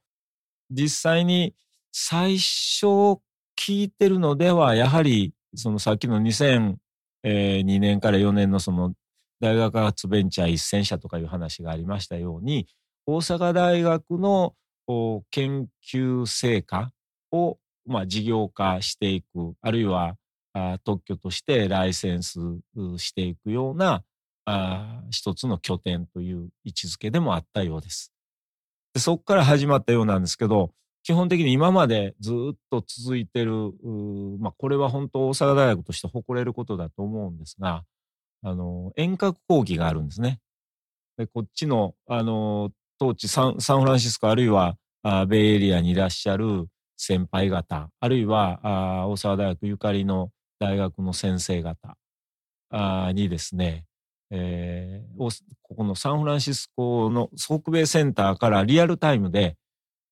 [0.71, 1.55] 実際に
[1.93, 2.87] 最初
[3.59, 8.95] 聞いてるのでは、やはり、そのさっきの2002年から4年のその
[9.41, 12.67] 大学発ベンチャー一戦社とかいう話がありましたように、
[13.07, 14.55] 大阪大学の
[15.31, 16.91] 研究成果
[17.33, 20.17] を、まあ、事業化していく、あるいは
[20.85, 22.39] 特許としてライセンス
[22.99, 24.05] していくような
[24.47, 28.13] あ一つの拠点という位置づけでもあったようです。
[28.95, 30.71] でそこから始まったようなんですけど、
[31.03, 33.73] 基本的に今までずっと続いてる、
[34.39, 37.85] まあ、これは本当大阪大学として誇れることだと思うんですが、
[38.45, 40.39] あの、遠隔講義があるんですね。
[41.17, 51.97] で、こっちの、あの、当地サンサンフランシスコあるいはあベイエリアにいらっしゃる先輩方、あるいはあ大阪大学ゆかりの大学の先生方
[52.71, 53.85] あにですね、
[54.31, 55.31] えー、こ
[55.75, 59.57] このサンフランシスコの北米センターからリアルタイムで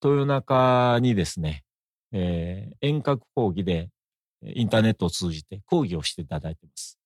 [0.02, 1.62] 豊中にですね、
[2.12, 3.88] えー、遠隔講義で
[4.42, 6.98] インターネットを通じて講義をしていただいています。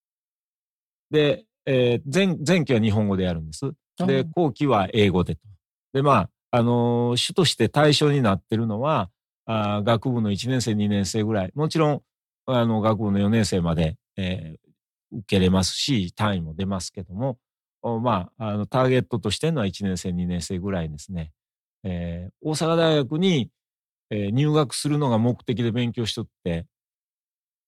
[1.11, 3.73] で、えー、前前期は日本語でやるんです。
[3.99, 5.41] で、後期は英語でと。
[5.93, 9.11] で、まあ、あのー、主として対象になってるのは、
[9.47, 11.53] あ学部の1年生、2年生ぐらい。
[11.55, 12.03] もちろん、
[12.47, 17.39] あの、学部の4年生まで、えー、受けれますし、単位も出ますけども、
[17.83, 21.33] まあ、あの、ターゲットとしてのは1年生、2年生ぐらいですね。
[21.85, 23.51] えー、大阪大学に、
[24.11, 26.67] えー、入学するのが目的で勉強しとって、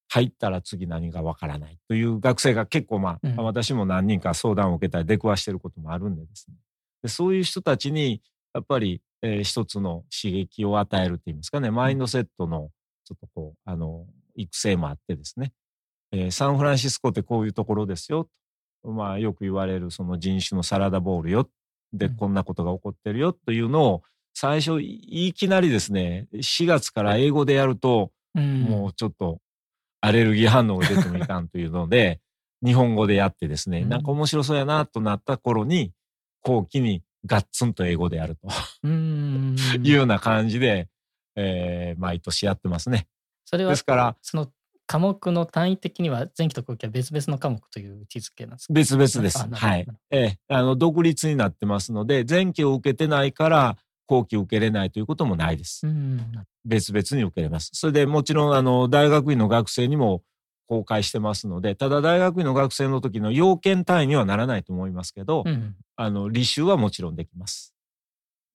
[0.08, 6.56] 入ったら次何がわからないという学生が結構まあ、うん、私も何人か相談を受けたり出くわしてることもあるんでですね。
[7.02, 8.22] でそういう人たちに
[8.54, 12.70] やっぱり、えー、一つの刺激を与えるっていいますかね、マインドセットの
[13.04, 15.52] ちょっとこう、あの、育成もあってですね、
[16.12, 18.28] えー、サンフランシスコってこういうところですよ。
[18.84, 21.48] まあよく言われるその人種のサラダボールよ。
[21.92, 24.02] で、こんなことが起こってるよというのを
[24.34, 29.40] 最初いきなりですね、4月から英語でやると、もうちょっと
[30.00, 32.20] アレルギー反応が出てもいかんというので、
[32.64, 35.92] 日本語でやってですね、なんか面白そうやなとなった頃に、
[36.42, 38.48] 後期にガッツンと英語でやると
[38.86, 40.88] いうような感じで、
[41.36, 43.06] えー、毎年やってますね。
[43.44, 44.50] それはですからその
[44.86, 48.72] 科目の単位的には前期と後期は別々の科目という位置づけなんですか？
[48.74, 49.46] 別々です。
[49.50, 49.86] はい。
[50.10, 53.76] えー、あの独立になってますので前期を受けてないから
[54.08, 55.86] 後期受けれないということもないです。
[56.64, 57.70] 別々に受けれます。
[57.74, 60.22] それでもちろんあの大学院の学生にも
[60.66, 67.74] 公開してますので、ただ大学院の学生の時の要件単位にはならないと思いますけど、うん、あの履修はもちろんできます。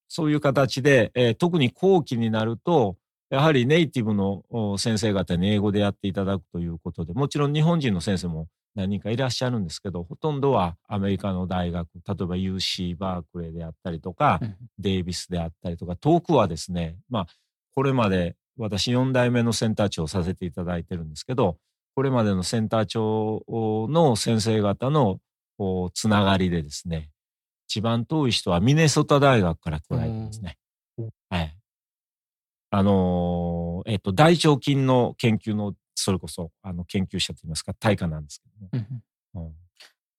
[0.08, 2.97] そういう形で、えー、特に後期になると、
[3.30, 4.43] やはりネイティブの
[4.78, 17.28] 先生方に英語でやっていただくということで、もちろん日本人の先生も何人かいらっしゃるんですけど、ほとんどはアメリカの大学、例えば UC バークレーであったりとか、うん、デイビスであったりとか、遠くはですね、まあ、
[17.76, 21.58] これまで私4代目のセンター長をさせていただいてるんですけど、
[21.96, 23.44] これまでのセンター長
[23.90, 25.20] の先生方の
[25.94, 27.10] つながりでですね、
[27.68, 30.58] 一番遠い人はミネソタ大学から来られてますね。
[31.30, 31.58] はい。
[32.70, 38.88] あのー、えっ、と、大腸菌の研究のそれこそあの研究者といいますか対価なんですけども、
[39.36, 39.54] うん、うん、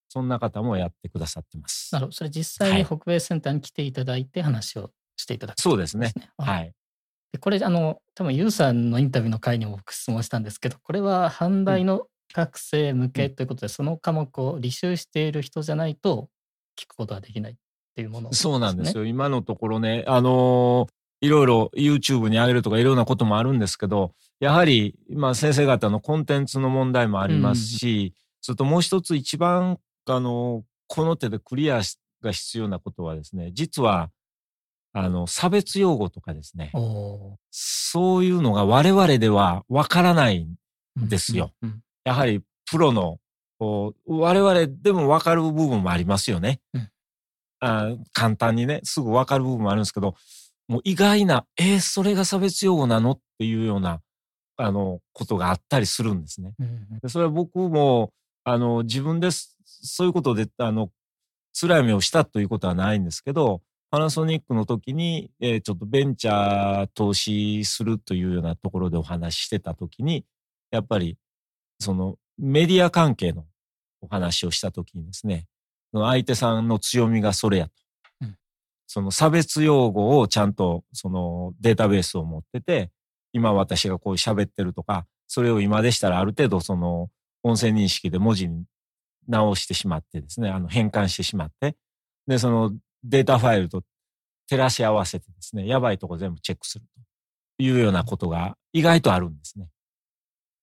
[0.09, 1.93] そんな方もやってくださってます。
[1.93, 2.17] なるほど。
[2.17, 6.13] それ実際に北米センターに来ていただいて話をしていただく、ね、そうですね。
[6.39, 6.73] はい。
[7.33, 16.29] でこれあの多分ユウさんのインタビューの回にも僕質問したんですけどこれは阪大の学生向けということで、うん、その科目を履修している人じゃないと
[16.79, 17.57] 聞くことはできないっ
[17.97, 19.05] ていうもの、ね、そうなんですよ。
[19.05, 31.81] 今のところねあのーいろいろ YouTube に上げるとかいろんなこともあるんですけど、やはり、まあ先生方のコンテンツの問題もありますし、うん、それともう一つ一番、あの、この手でクリア
[32.23, 34.11] が必要なことはですね、実は、
[34.93, 36.71] あの、差別用語とかですね、
[37.51, 41.53] そういうのが我々ではわからないんですよ。
[41.63, 43.19] うんうん、やはりプロの、
[43.59, 46.61] 我々でもわかる部分もありますよね。
[47.61, 50.17] あ簡単にね、すぐわかる部分もあるんですけど、
[50.69, 53.13] もう意外な、えー、それが差別用語なの？
[53.13, 54.01] っていうような、
[54.57, 56.55] あの、ことがあったりするんですね。
[57.03, 58.13] でそれは僕も、
[58.45, 60.91] あの、自分でそういうことで、あの、
[61.59, 70.25] 辛い目をしたということはないんですけど、パナソニックの時に、えー、ちょっとベンチャー投資するというようなところでお話ししてた時に、
[70.71, 71.17] やっぱり、
[71.79, 73.45] そのメディア関係の
[74.01, 75.47] お話をした時にですね、
[75.93, 77.73] 相手さんの強みがそれやと。
[78.95, 82.93] その差別用語をちゃんとそのデータベースを持ってて、
[83.33, 87.11] 今私がこう喋ってるとか、それを今でしたらある程度その
[87.43, 88.67] 音声認識で文字に
[89.27, 91.75] 直してしまってですね、あの変換してしまって、
[92.29, 92.71] で、その
[93.03, 93.83] データファイルと
[94.49, 96.85] 照らし合わせてですね、やばいとこ全部チェックする
[97.59, 99.71] というようなことが意外とあるんですね。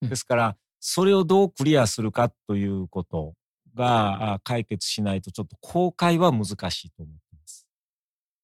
[0.01, 3.34] ですから、それをどうクリアするかということ
[3.75, 7.20] が解決しないとちょっと公開は難しいと思う。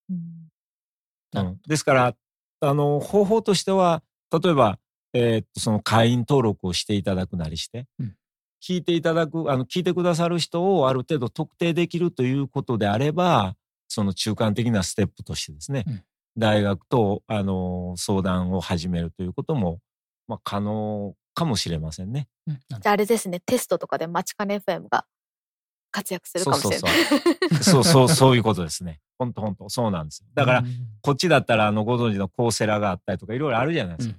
[0.09, 2.15] うん、ですから、
[2.59, 4.79] あの、方法としては、例えば、
[5.13, 8.15] えー、っと、その会員登録をしていただくなりして、うん、
[8.63, 13.55] 聞いていただく、あの、聞いてくださる人をある程度特定できるということであれば、
[13.87, 16.03] その中間的なステップとしてですね、うん、
[16.37, 19.79] 大学と、あの、相談を始めるということも、
[20.27, 22.27] まあ、可能かもしれませんね。
[22.47, 25.05] うん、じゃああれですね、テストとかでマチカネ FM が
[25.97, 26.91] 活躍するかもしれない。
[27.63, 28.99] そうそうそう、 そうそういうことですね。
[29.17, 30.27] 本当本当そうなんですよ。
[30.35, 30.63] だから、
[31.01, 34.15] こっちだったらあのご存知のコーセラがあったりとかいろいろあるじゃないですか。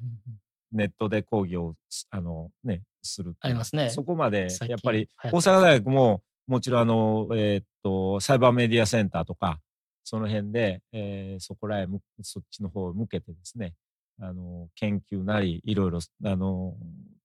[0.73, 1.75] ネットで講義を
[2.11, 3.91] あのねするありますね。
[3.91, 9.61] そこまでやっぱり大阪大学ももちろんあのえーっとサイバーメディアセンターとか
[10.05, 13.75] その辺で、えーそこらへむそっちの方を向けてですね
[14.21, 16.75] あの研究なりいろいろあの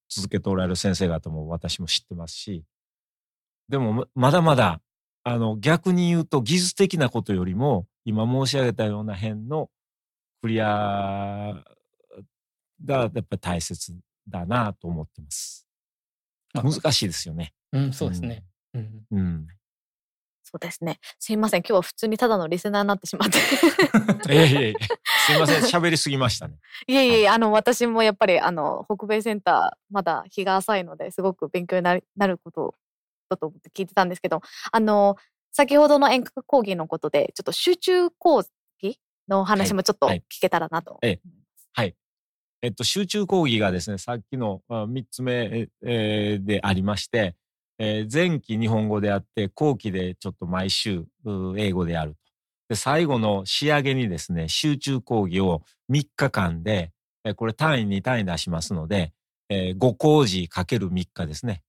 [0.10, 2.64] 続けておられる先生方も私も知ってますし
[3.70, 4.82] でもままだまだ
[5.24, 9.70] あの逆に言うと技術的なことよりも今申し上げたような辺の
[10.42, 11.64] クリア
[12.86, 13.96] がやっぱり大切
[14.28, 15.66] だなと思ってます。
[16.54, 17.54] 難しいですよね。
[17.72, 18.44] うん、そうですね。
[18.74, 19.48] うんうん。
[20.44, 21.00] そうですね。
[21.18, 21.62] すいません。
[21.62, 23.40] 今日は普通にただのリスナーになってしまって。
[24.32, 24.80] いやいやいや
[25.26, 26.58] すいません、喋りすぎましたね。
[26.86, 32.76] いえいえ、あの、私もやっぱり、あの、北米センター、まだ日が浅いので、すごく勉強になるなること
[33.34, 35.16] だと思って聞いてたんですけど、あの、
[35.52, 38.44] 先ほどの遠隔講義のことで、ちょっと集中講
[38.82, 41.00] 義のお話もちょっとはい聞けたらなと。
[41.02, 41.20] ええ
[41.74, 41.96] はい。
[42.62, 47.36] えっと、集中講義がですね、さっきのあ3つ目ええーでありまして、
[47.78, 52.18] えー前期日本語であって、後期でちょっと毎週う英語でやると。
[52.70, 55.62] で、最後の仕上げにですね、集中講義を
[55.92, 56.92] 3日間で、
[57.26, 59.14] えーこれ単位2単位出しますので、
[59.50, 61.62] えー5講義かける3日ですね。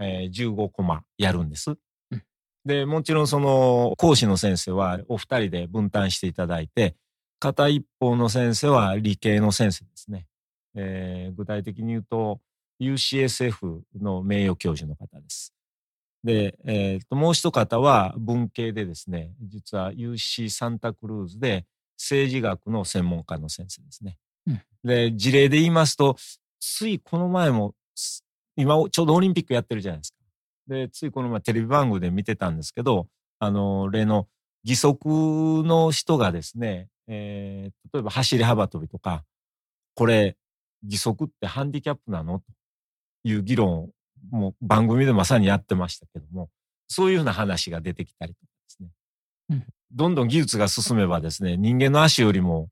[0.00, 1.70] えー15コマやるんです。
[1.70, 1.74] う
[2.16, 2.22] ん
[2.64, 6.96] で、もちろんその講師の先生はお二人で分担していただいて、
[7.40, 10.26] 片一方の先生は理系の先生ですね。
[10.74, 12.40] えー具体的に言うと
[12.80, 15.54] UCSF の名誉教授の方です。
[16.24, 21.64] で、えーともう一方は文系でですね、実は UC サンタクルーズで
[21.96, 24.18] 政治学の専門家の先生ですね。
[24.46, 26.16] うんで、事例で言いますと、
[26.60, 28.24] ついこの前も、す
[28.58, 30.18] 今ちょうどオリンピックやってるじゃないですか。
[30.66, 33.06] で、ついこの前テレビ番組で見てたんですけど、
[33.38, 34.26] あの、例の
[34.64, 35.08] 義足
[35.64, 39.24] の人がですね、えー例えば走り幅跳びとか、
[39.94, 40.36] これ、
[40.84, 42.40] 義足ってハンディキャップなの？
[42.40, 42.44] と
[43.24, 43.88] いう議論を
[44.30, 46.50] もう番組でまさにやってましたけども、
[46.88, 48.88] そういうような話が出てきたりとかですね。
[49.50, 52.68] うんどんどん技術が進めばですね、人間の足よりも、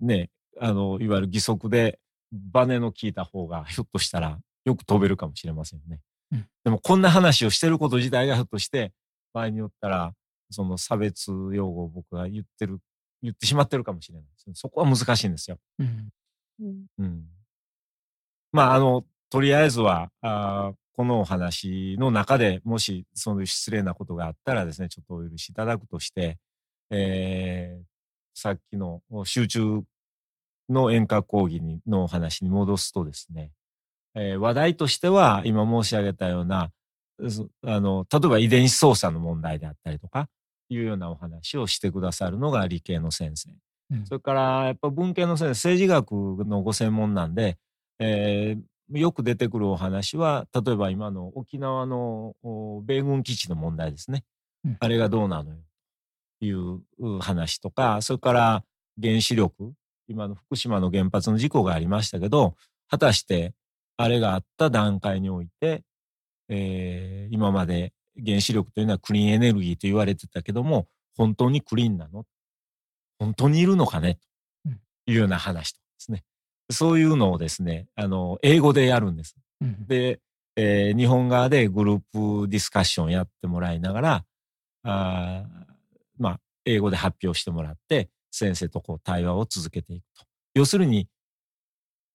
[0.00, 1.98] ね、あの、いわゆる義足で
[2.32, 6.00] バネの効いた方がひょっとしたらよく飛べるかもしれませんよね。
[6.32, 8.92] うんでもこんな話をしてること自体がひょっとして、
[9.32, 10.12] 場合によったら、
[10.50, 12.78] その差別用語を僕が言ってる、
[13.22, 14.54] 言ってしまってるかもしれないですね。
[14.54, 15.58] そこは難しいんですよ。
[15.78, 16.08] うん
[16.60, 17.24] うんうん。
[18.52, 26.38] まあ、あの、とりあえずは、あーこのお話の中でもし、そういう失礼なことがあったらですね、ちょっとお許しいただくとして、
[26.90, 27.90] えー
[28.32, 29.82] さっきの集中
[30.70, 33.50] の遠隔講義にのお話に戻すとですね、
[34.14, 36.70] えー話題としては、今申し上げたような、
[37.28, 40.28] そあの、例えば遺伝子操作の問題であったりとか、
[40.68, 43.50] いうようなお話をしてくださるのが理系の先生。
[43.92, 46.12] うんそれから、やっぱ文系の先生、政治学
[46.46, 47.58] のご専門なんで、
[47.98, 54.24] えーよく出てくるお話は、例えば今の沖縄のお米軍基地の問題ですね。
[54.64, 55.56] うんあれがどうなのよ。
[56.40, 58.64] というう話とか、それから
[59.00, 59.72] 原子力、
[60.08, 62.56] 今の福島の原発の事故がありましたけど、
[62.88, 63.54] 果たして
[64.02, 65.82] あれがあった段階において、
[66.48, 67.92] えー今まで
[68.24, 72.24] 原子力というのはクリーンエネルギーと言われてたけども、本当にクリーンなの？
[73.18, 74.18] 本当にいるのかね？
[74.66, 74.72] うん
[75.06, 76.24] というような話とかですね。
[76.70, 79.36] そういうのをですね、あの、英語でやるんです。
[79.60, 80.20] うんで、
[80.56, 82.00] えー日本側でグルー
[82.42, 84.24] プディスカッションやってもらいながら、
[84.82, 85.74] あー
[86.18, 90.24] まあ、英語で発表してもらって、先生とこう対話を続けていくと。
[90.54, 91.06] 要するに、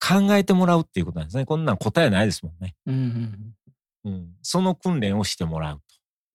[0.05, 1.45] 考えてもらうっていうことなんですね。
[1.45, 2.75] こんなん答えないですもんね。
[2.85, 3.55] うん
[4.05, 5.81] うんうん、その訓練をしてもらう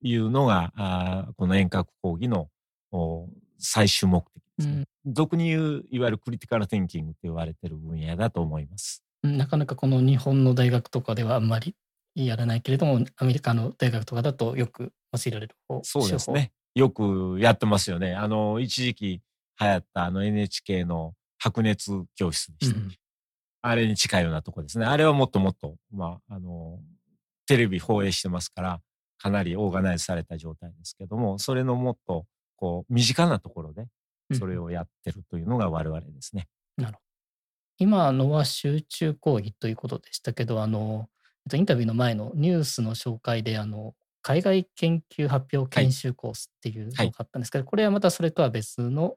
[0.03, 2.49] というのが、あーこの遠隔講義の
[2.91, 4.75] お最終目的ですね。
[4.75, 9.03] うん俗に言う、いわゆるクリティカル・ティンキングと言われている分野だと思います。
[9.23, 11.75] うんなかなかこの日本の大学とかではあんまり
[12.15, 16.31] やらないけれども、アメリカの大学とかだとよく用いられる方そうです。
[16.33, 16.53] ね。
[16.75, 18.15] よくやってますよね。
[18.15, 19.23] あの、一時期
[19.59, 22.79] 流行ったあの NHK の白熱教室でした。
[22.79, 22.93] うん
[23.63, 24.87] あれに近いようなとこですね。
[24.87, 26.79] あれはもっともっと、まあ、あの、
[27.47, 28.81] テレビ放映してますから、
[29.19, 32.25] かなりオーガナイズされた状態ですけども、それのもっと、
[32.57, 33.87] こう、身近なところで、
[34.33, 36.49] それをやってるというのが我々ですね。
[37.79, 41.09] 今のは集中講義ということでしたけど、あの、
[41.47, 49.15] えっとインタビューの前のニュースの紹介で、あの、海外研究発表研修コースっていうのがあったんですけど、これはまたそれとは別のうん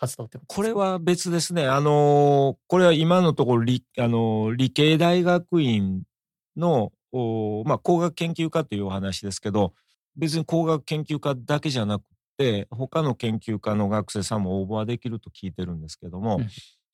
[0.00, 1.66] 活動ってことこれは別ですね。
[1.66, 6.04] あの、これは今のところ理、あの、理系大学院
[6.56, 9.74] の、おまあ、工学研究科というお話ですけど、
[10.16, 12.04] 別に工学研究科だけじゃなくっ
[12.38, 16.48] て他の研究家の学生さんも応募はできると聞いてるんですけども、うん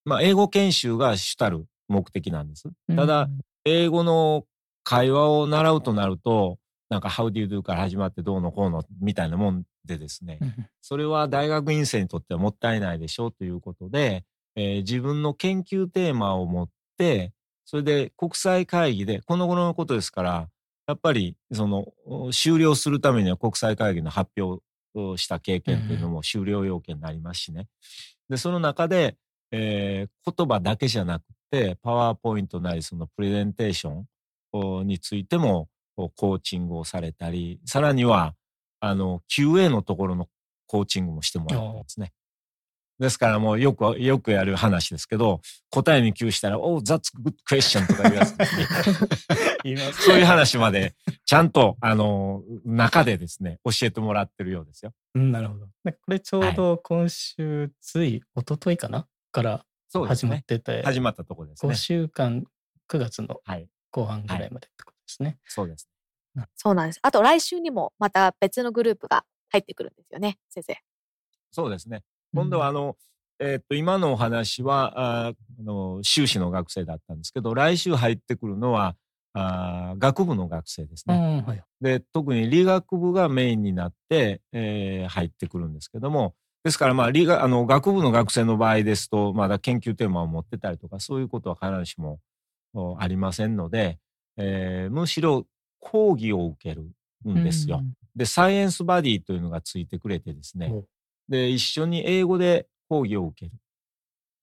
[0.04, 2.68] まあ英語研修が主たる目的なんです。
[2.94, 4.44] ただ、うん英語の
[4.84, 14.24] 会話を習うとなるとなんか「How do you do?」から始まってどうのこうのみたいなもんでですね、うんそれは大学院生にとってはもったいないでしょうということで、
[14.54, 17.32] えー自分の研究テーマを持って
[17.64, 20.48] それで国際会議でこの頃のことですから
[20.86, 24.62] やっぱりそのお終了するためには国際会議の発表
[24.94, 27.66] をした経験っていうのも終了要件になりますしね。
[28.28, 29.16] でその中で、
[29.50, 34.06] えー言葉だけじゃなくてパワーポイントなりそのプレゼンテーション
[34.52, 38.34] おについてもおコーチングをされたりさらには
[38.80, 40.28] あの QA のところの
[40.66, 42.12] コーチングもしてもらってますね。
[42.98, 48.66] ですからもうよくよくやる話ですけど答えに窮したら「Oh, that's a good question」とか言うやつですね。
[49.64, 50.94] 言いますそういう話まで
[51.26, 54.94] ちゃんとあの中でですね教えてもらってるようですよ。
[55.14, 55.66] うんなるほど。
[55.84, 59.06] でこれちょうど今週、つい一昨日かな？
[59.30, 60.42] から始まっ。
[60.42, 61.74] てて、始まったところです5ね。
[61.74, 62.44] 週間、
[62.88, 65.38] 9月のはい、後半ぐらいまでってことですね。
[65.44, 65.88] そうです。
[66.54, 66.98] そうなんです。
[67.02, 70.76] あと来週にもまた別のグループが入ってくるんですよね、先生。
[71.50, 72.02] そうですね。
[72.34, 72.96] 今度はあの、
[73.38, 75.32] えーっと今のお話はあ
[75.62, 78.96] の修士の学生だったんですけど来週入ってくるのは
[79.34, 81.40] あー学部の学生ですうね。
[81.40, 81.62] ん、はい。
[81.80, 86.34] で特に理学部がメインになって、えー入ってくるんですけども
[86.64, 92.18] ですからまあ理学あの学部の学生の場合ですとまだ研究テーマを持ってたりとかそういうことは必ずしも
[92.74, 93.98] おありませんので、
[94.38, 95.46] えーむしろ
[95.90, 96.90] 講義を受ける
[97.30, 97.80] んですよ。
[98.16, 100.84] でサイエンスバディというのがついてくれてですねお
[101.28, 103.52] で一緒に英語で講義を受ける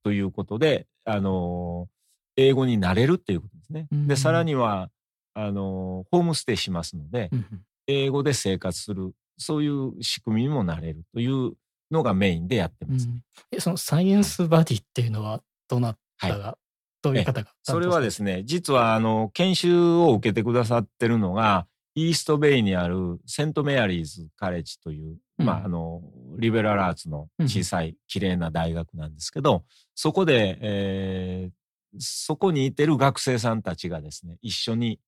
[0.04, 1.88] ということで、あの
[2.36, 3.88] 英語になれるっていうことですね。
[3.92, 4.90] うんでさらには
[5.34, 11.52] あのホームステイしますのでうんうん英語で生活するそういう仕組みにもなれるという
[11.92, 13.08] のがメインでやってます。
[13.08, 16.58] うんえそのサイエンスバディっていうのはどなたが、
[17.04, 18.12] どういう方がそれはでね。
[18.12, 25.46] すね実はあの研修を受けてくださってるのがイーストベイにあるセントメアリーズカレッジという、うん。
[25.46, 26.02] まああの
[26.40, 31.54] リベラルアーツの小さい綺麗な大学なんですけど、そこで、えー
[32.00, 35.00] そこにいてる学生さんたちがですね一緒に、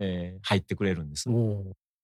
[0.00, 1.28] えー入ってくれるんです。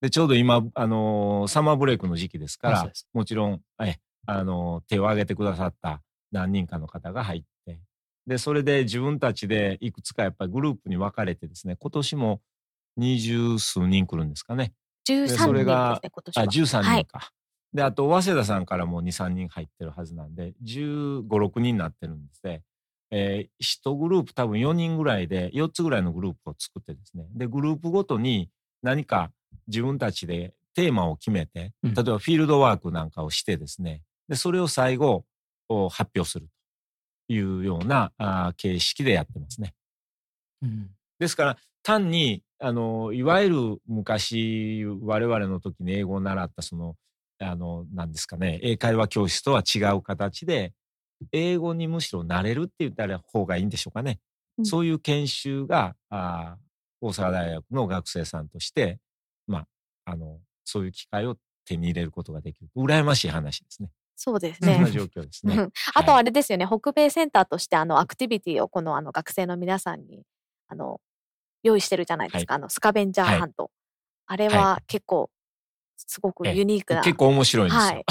[0.01, 7.47] でちょうど今、あのーサマーブレイクの時期ですからもちろん、えあのー手を挙げてくださった何人かの方が入って
[8.27, 12.41] でそれで自分たちでいくつかやっぱりグループに分かれてですね今年も
[12.97, 14.73] 二十数人来るんですかね
[15.09, 16.47] 13人ですそれがね、今年あは。
[16.47, 17.01] 13はい。
[17.03, 17.31] 人か。
[17.73, 22.63] であと早稲田さんからも23人入ってるはずなんで1 5 6人になってるんですね。
[23.11, 28.49] えー、1グループ多分4人ぐらいで4つぐらいのグループを作ってですねでグループごとに
[28.83, 29.31] 何か
[29.69, 35.27] 自分たちでテーマを決めてうん例えばフィールドワークなんかをしてですねでそれを最後
[35.69, 36.53] お発表すると
[37.29, 39.75] いうようなあー形式でやってますね。
[40.63, 46.97] うんですから単にあのいわゆる昔我々の時に英語を習ったその
[47.39, 50.73] あの何ですかね英会話教室とは違う形で
[51.33, 54.19] 英語にむしろ慣れるって言ったら方がいいんでしょうかね。
[54.59, 58.99] うんそういう研修があー大阪大学の学生さんとして
[59.47, 59.67] まあ
[60.13, 63.91] あのそういう機会を手に入れることができる羨ましい話ですね。
[64.25, 64.89] そうですね。
[64.93, 65.57] 状況ですね。
[65.57, 70.23] うんあとあれですよね、北米センターとしてあのアクティビティをこのあの学生の皆さんに
[70.69, 71.01] あの
[71.65, 73.73] 用意してるじゃないですか、あのスカベンジャーハント。
[74.27, 75.29] あれはは結構
[75.97, 77.01] すごくええユニークな。
[77.03, 77.83] 結構面白いんですよ。
[77.83, 78.05] は い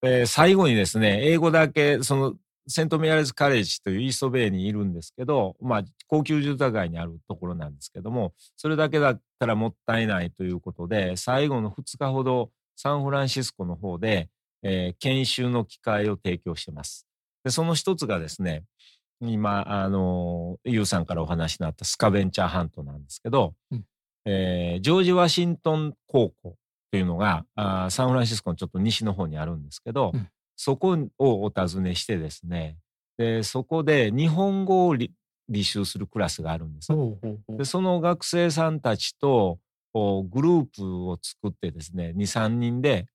[0.00, 2.34] で最後にですね英語だけその
[2.66, 14.30] セントメアリーズカレッジというイーストベイにいるんですけど、まあ、高級住宅街にあるところなんですけどもそれだけだったらもったいないということで最後の2日ほどサンフランシスコの方で、
[14.62, 17.06] えー研修の機会を提供してます。
[17.44, 18.64] でその一つがですね
[19.20, 23.84] 今あのユウさんからお話になったスカベンチャーハントなんですけど、うん
[24.24, 26.56] えージョージ・ワシントン高校
[26.90, 30.28] というのがあーサンフランシスコのちょっと西の方にあるんですけど、うん
[30.60, 32.78] そこをお尋ねしてですね
[33.16, 35.12] でそこで日本語をり
[35.48, 36.92] 履修するクラスがあるんです。
[37.48, 39.60] でその学生さんたちと
[39.94, 43.06] グループを作ってですね23人で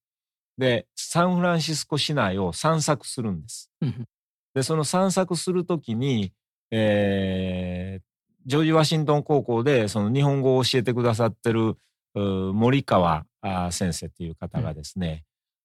[0.58, 3.70] でサンフランシスコ市内を散策するんです。
[3.82, 4.06] うん
[4.54, 6.32] でその散策するときに、
[6.72, 8.04] えー
[8.46, 11.78] ジョージ・ワシントン高校でその日本語を教えてくださってる
[12.14, 13.26] 森川
[13.72, 15.24] 先生という方がですね、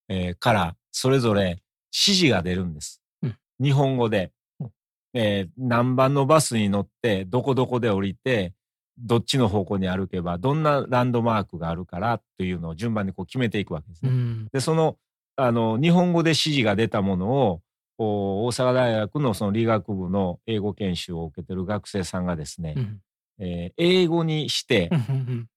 [0.08, 1.60] えーからそれぞれ
[1.92, 3.02] 指示が出るんです。
[3.22, 3.36] うん。
[3.60, 4.30] 日本語で。
[4.60, 4.70] うん、
[5.12, 8.54] えー何番のバスに乗ってどこどこで降りて
[8.98, 14.10] どっちの方向に歩けばどんなランドマークがあるからというのを順番にこう決めていくわけですね。
[14.10, 14.96] うんでその
[15.38, 17.62] あの、日本語で指示が出たものを、
[17.96, 23.00] 大阪大学のその理学部の英語研修を受けてる学生さんがですね、うん、
[23.40, 24.90] えー、英語にして、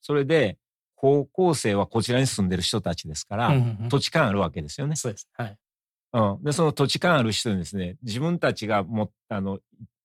[0.01, 0.57] それで
[0.95, 3.53] 高校生はこちらに住んでる人たちですから、
[3.89, 4.95] 土地勘あるわけですよね。
[4.95, 5.27] そうです。
[5.33, 5.57] はい。
[6.13, 6.43] うん。
[6.43, 9.59] で、その土地勘ある人にですね、自分たちがもあの、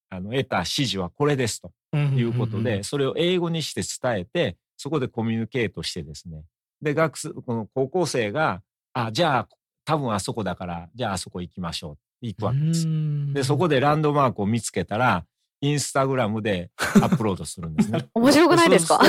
[0.09, 6.43] あの、得た指示はこれですということで、それを英語にして伝えて、そこでコミュニケートしてですね、
[6.81, 8.61] で、学生、この高校生が、
[8.93, 9.47] あ、じゃあ、
[9.85, 11.97] 多分あそこだから、じゃああそこ行きましょう。
[12.21, 12.85] 行くわけです。
[13.33, 15.25] で、そこでランドマークを見つけたら、
[15.61, 18.05] インスタグラムでアップロードするんですね。
[18.13, 18.99] 面白くないですか？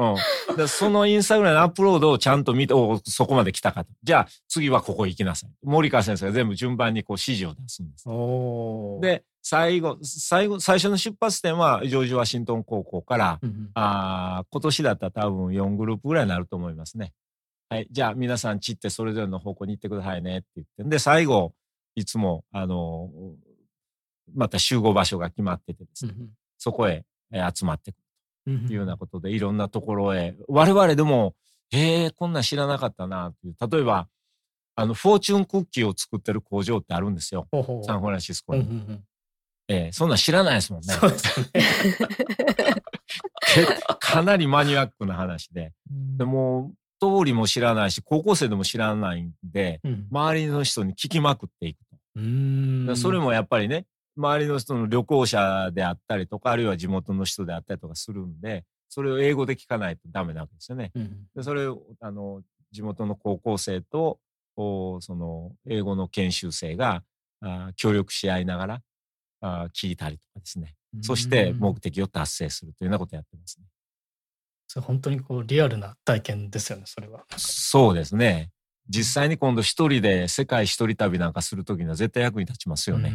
[0.00, 3.90] うん、でそのインスタグラムのアップロードをちゃんと見て、おそこまで来たかと。
[4.02, 5.50] じゃあ次はここ行きなさい。
[5.62, 8.04] 森川先生が全部順番にこう指示を出すんです。
[9.00, 17.12] で、最後、最後、最初の出発点はジョージ・ワシントン高校から、うん、あ今年だったら多分4グループぐらいになると思いますね。
[17.70, 17.88] はい。
[17.90, 20.84] じゃあ皆さん散ってそれぞれの方向に行ってくださいねって言って。
[20.84, 21.52] で、最後、
[21.94, 23.10] いつも、あの、
[24.34, 26.28] また集合場所が決まっててですね、うん、
[26.58, 27.04] そこへ
[27.54, 27.96] 集まってく
[28.46, 31.34] るというようなことで、いろんなところへ、我々でも、
[31.70, 33.56] ええこんなん知らなかったなっていう。
[33.70, 34.08] 例えば、
[34.74, 37.46] あの、フォーチュンクッキーを作ってる工場ってあるんですよ。
[37.50, 38.60] ほうほうサンフランシスコに。
[38.60, 39.04] うんうんうん
[39.68, 40.94] えー、そんなん知らないですもんね。
[40.94, 41.46] そうですね。
[44.00, 45.72] かなりマニアックな話で。
[46.16, 52.96] でも、通りも知らないし、高校生でも知らないんで、うん、周りの人に聞きまくっていくと。
[52.96, 60.90] それもやっぱりね、周りの人の旅行者であったりとか、あるいは地元の人であったりとかするんで、それを英語で聞かないとダメなわけですよね。
[60.94, 62.42] うん、でそれを、あの、
[62.72, 64.18] 地元の高校生と、
[64.56, 67.04] その、英語の研修生が
[67.40, 68.82] あ協力し合いながら
[69.40, 70.74] あ聞いたりとかですね。
[71.02, 73.66] そして目的を達成するというようなことをやってますね。
[74.66, 77.24] それ本当にこうリアルな体験ですよね、それは。
[77.36, 78.50] そうですね。
[78.88, 83.10] 実際に今度一人で世界一人旅なんかするときには絶対役に立ちますよね。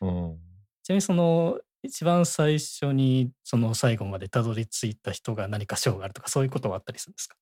[0.00, 0.38] うん、
[0.82, 7.36] ちなみにその一番最初にその最後までたどり着いた人が何か賞があるとかそういうことはあったりするんですか？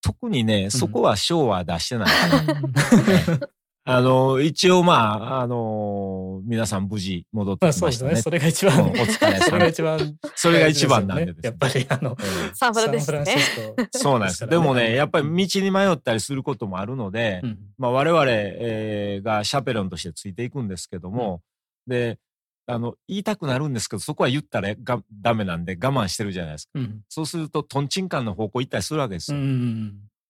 [0.00, 2.08] 特にね、そこは賞は出してない。
[3.86, 8.16] あの、一応まあ、あの、皆さん無事戻ってきましたね。
[8.16, 8.82] それが一番。
[8.82, 9.40] お疲れ様。
[9.40, 10.16] それが一番。
[10.34, 11.40] それが一番なんでですね。
[11.44, 12.16] やっぱりあの、
[12.54, 12.80] サンフ
[13.12, 13.98] ランシスコ。
[13.98, 14.46] そうなんです。
[14.46, 17.42] でもね、やっぱり道に迷ったりすることもあるので、
[17.76, 21.42] まあ我々、えがシャペロンとしてついていくんですけども、
[21.86, 22.18] で、
[22.66, 26.80] あの、言いたくなるんですけど、そこは言ったらがダメなんで我慢してるじゃないですか。
[27.10, 29.38] そうすると、トンチンカンの方向行ったりするわけですよ。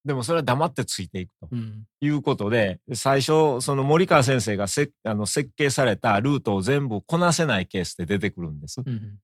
[0.05, 1.49] でもそれは黙ってついていくと
[1.99, 8.81] いうことで、うん、最初、その森川先生がせあの設計されたルートを全部こなせないケースで出てくるんです。
[8.85, 9.17] うん、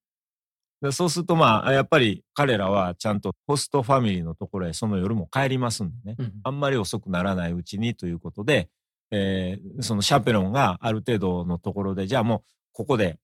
[0.81, 8.67] でそうするとまあ、やっぱり彼らはちゃんとホストファミリーのところへその夜も帰りますんでね、うん、あんまり遅くならないうちにということで、
[9.11, 12.41] えー、そのシャペロンがある程度のところで、じゃあもう
[12.73, 13.19] ここで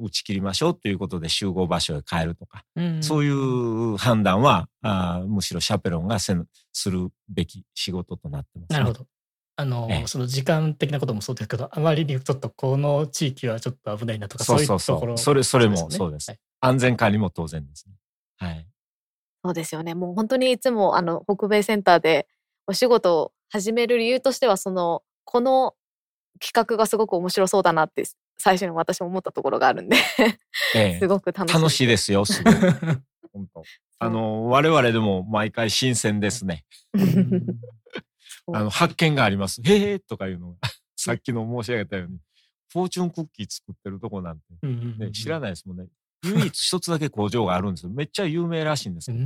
[0.00, 6.34] 打ち切りましょうということで集合場所へ変えるとか、うん、そういう判断はあむしろシャペロンがせ
[6.72, 9.06] するべき仕事となってます、ね、なるほど。
[9.56, 16.30] あの、その時間的なこともそうですけど、あまりにちょっとこの地域はちょっと危ないなとか、そういうところ、それ、それもそうです。
[16.30, 17.94] はい、安全管理も当然ですね。
[18.36, 18.66] はい。
[19.44, 19.94] そうですよね。
[19.94, 22.26] もう本当にいつもあの北米センターで
[22.66, 25.74] お仕事を始める理由としては、その、この
[26.40, 28.04] 企画がすごく面白そうだなって
[28.38, 29.96] 最初に私も思ったところがあるんで
[30.74, 31.54] ええ、 すごく楽しい。
[31.54, 32.54] 楽しいですよ、すごい。
[33.32, 33.62] 本当。
[33.98, 36.64] あの、我々でも毎回新鮮ですね。
[38.52, 39.60] あの、発見があります。
[39.64, 40.56] へえとかいうのが、
[40.96, 42.18] さっきの申し上げたように、
[42.70, 45.86] フォーチュンクッキー作ってるとこなんて、ね、知らないですもんね。
[46.24, 47.90] 唯一一つだけ工場があるんですよ。
[47.90, 49.16] めっちゃ有名らしいんですよ。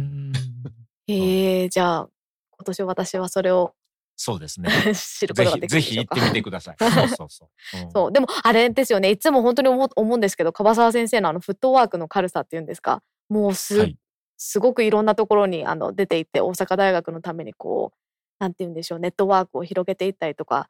[1.06, 2.08] へえ、じゃあ、
[2.50, 3.74] 今年私はそれを
[4.20, 4.68] そうですね。
[4.94, 6.76] 知ることができるぜひ行ってみてください。
[6.82, 7.78] そうそうそう。
[7.84, 8.12] うん、そう。
[8.12, 9.10] でも、あれですよね。
[9.10, 13.00] いつも本当に思思うんですけど、樺沢先生のあのフットワークの軽さっていうんですか？
[13.28, 13.96] もうす、はい、
[14.36, 17.98] すごくいろんなところにあの出ていって、大阪大学のためにこう、
[18.40, 20.68] なんて言うんでしょう、ネットワークを広げていったりとか、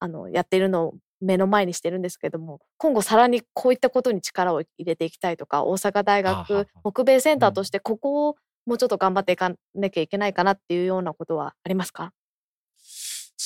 [0.00, 8.36] あの、やっているのを目の前にしてるんですけども、今後さらにこういったことに力を入れていきたいとか、大阪大学北米センターとしてここを
[8.66, 12.12] もうちょっと頑張っていかなきゃいけないかなっていうようなことはありますか？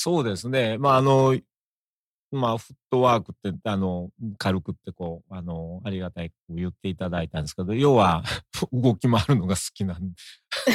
[0.03, 0.77] そうですね。
[0.77, 1.39] まあ、あの、
[2.29, 8.21] まあ、フットワークって、あの、軽くってこう、あの、ありがたい言っていただいたんですけど、要は、
[8.73, 9.97] 動き回るのが好きな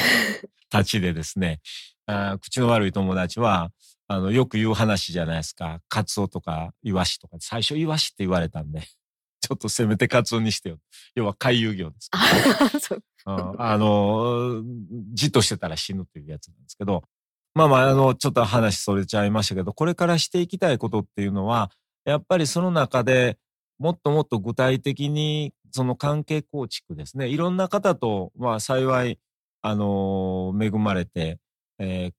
[0.71, 1.61] たちでですね、
[2.07, 3.69] あ口の悪い友達は、
[4.07, 5.79] あの、よく言う話じゃないですか。
[5.89, 8.81] カツオとかイワシとか、最初イワシって言われたんで、
[9.41, 10.79] ちょっとせめてカツオにしてよ。
[11.13, 12.09] 要は回遊魚です。
[13.59, 14.63] あの、
[15.13, 17.03] じっとしてたら死ぬというやつなんですけど、
[17.55, 21.71] まあまあ、あの、ちょっと話それちゃいましたけど、これからしていきたいことっていうのは、
[22.05, 23.37] やっぱりその中で
[23.79, 27.27] もっともっと具体的にその関係構築ですね。
[27.27, 29.19] いろんな方と、まあ幸い、
[29.61, 31.39] あの恵まれて、
[31.79, 32.11] え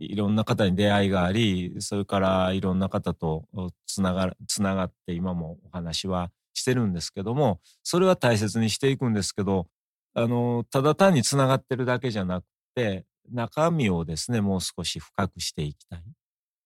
[0.00, 3.44] ー、いろんな方に出会いがあり、それからいろんな方と
[3.86, 9.66] つなが、つながって今もお話はしてるんですけども、それは大切にしていくんですけど、
[10.14, 12.44] あの、ただ単につながってるだけじゃなく
[12.74, 16.02] て、中身をですね、もう少し深くしていきたい。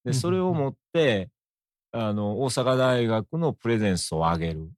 [0.05, 1.31] で、それをもって、
[1.93, 4.71] あの、大阪大学のプレゼンスを上げる。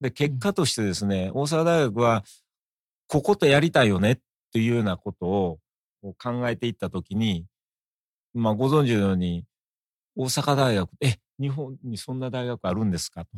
[0.00, 2.24] で、結果としてですね、大阪大学は、
[3.08, 4.18] こことやりたいよねっ
[4.52, 5.58] ていうようなことを
[6.18, 7.46] 考えていったときに、
[8.34, 9.44] まあ、ご存知のように、
[10.16, 13.30] 大阪大学、え、日本にそんな大学あるんですかと。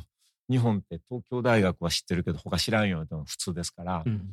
[0.50, 4.32] 日本って東京大学は知ってるけど、他知らんよって普通ですから、うん、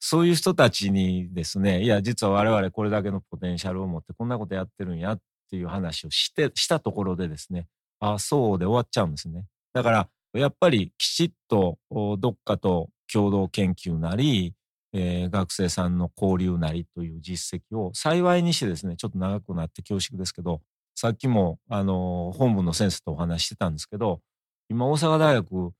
[0.00, 5.20] そういう人たちにですね、いや、実は我々これだけのポテンシャルを持ってこんなことやってるんやっ
[5.50, 7.66] ていう話をして、したところでですね、
[8.00, 9.44] ああ、そうで終わっちゃうんですね。
[9.74, 11.78] だから、やっぱりきちっと
[12.18, 14.54] どっかと共同研究なり、
[14.92, 20.62] えー、学生さんの交流なりという実績を幸いにしてですね、ちょっと長くなって恐縮ですけど、
[20.94, 24.20] さっきも、あの、本部の先生とお話してたんですけど、
[24.68, 25.72] 今、大阪大学、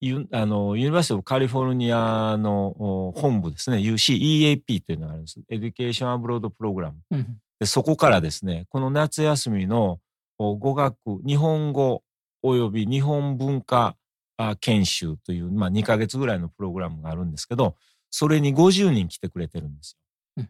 [0.00, 5.40] ユあの University of California の本部ですね、UCEAP というのがあるんです。
[5.48, 6.98] Education Abroad Program。
[7.10, 9.98] うん、でそこからですね、この夏休みの
[10.38, 12.02] 語学、日本語
[12.44, 13.96] 及び日本文化
[14.60, 17.74] 研修という、まあ、2ヶ月ぐらいのプログラムがあるんですけど、
[18.10, 19.96] それに50人来てくれてるんです
[20.36, 20.46] よ。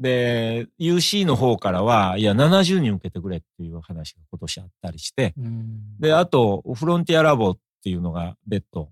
[0.00, 5.34] で、UC の方からは、いや、70人受けてくれっていう話が今年あったりして、
[5.98, 7.56] で、あと、フロンティアラボ
[7.88, 8.90] っていうのが別途、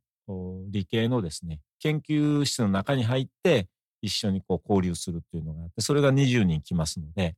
[0.70, 3.68] 理系のですね、研究室の中に入って、
[4.00, 7.36] 一緒にこう交流するっていうのがあって、それが20人来ますので、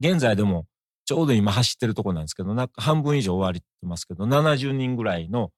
[0.00, 0.66] 現在でも
[1.04, 5.52] ちょうど今走ってるとこなんですけど、な半分以上終わりってますけど、70人ぐらいの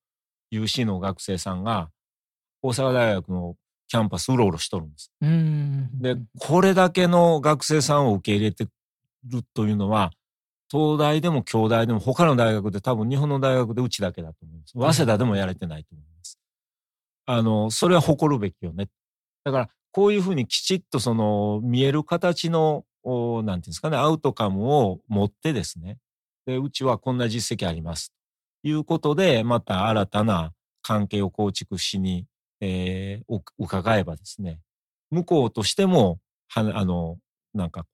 [0.52, 1.88] UC の学生さんが、
[2.60, 3.56] 大阪大学の
[3.88, 5.10] キャンパスうろうろしとるんです。
[6.00, 10.12] で、これだけの学生さんを受け入れてるというのは、
[10.72, 14.72] 東大でも京大でも他の大学で多分日本の大学でうちだけだと思います。
[14.96, 16.38] 早稲田でもやれてないと思います。
[17.26, 18.88] あの、それは誇るべきよね。
[19.44, 25.98] だから、こういうふうにきちっとその見える形の、なんていうんですかね、アウトカムを持ってですね、
[26.46, 28.12] で、うちはこんな実績あります。
[28.62, 32.26] ということで、また新たな関係を構築しに
[32.64, 34.60] えー、伺えばですね、
[35.10, 37.18] 向こうとしても、は、あの、
[37.52, 37.86] なんか、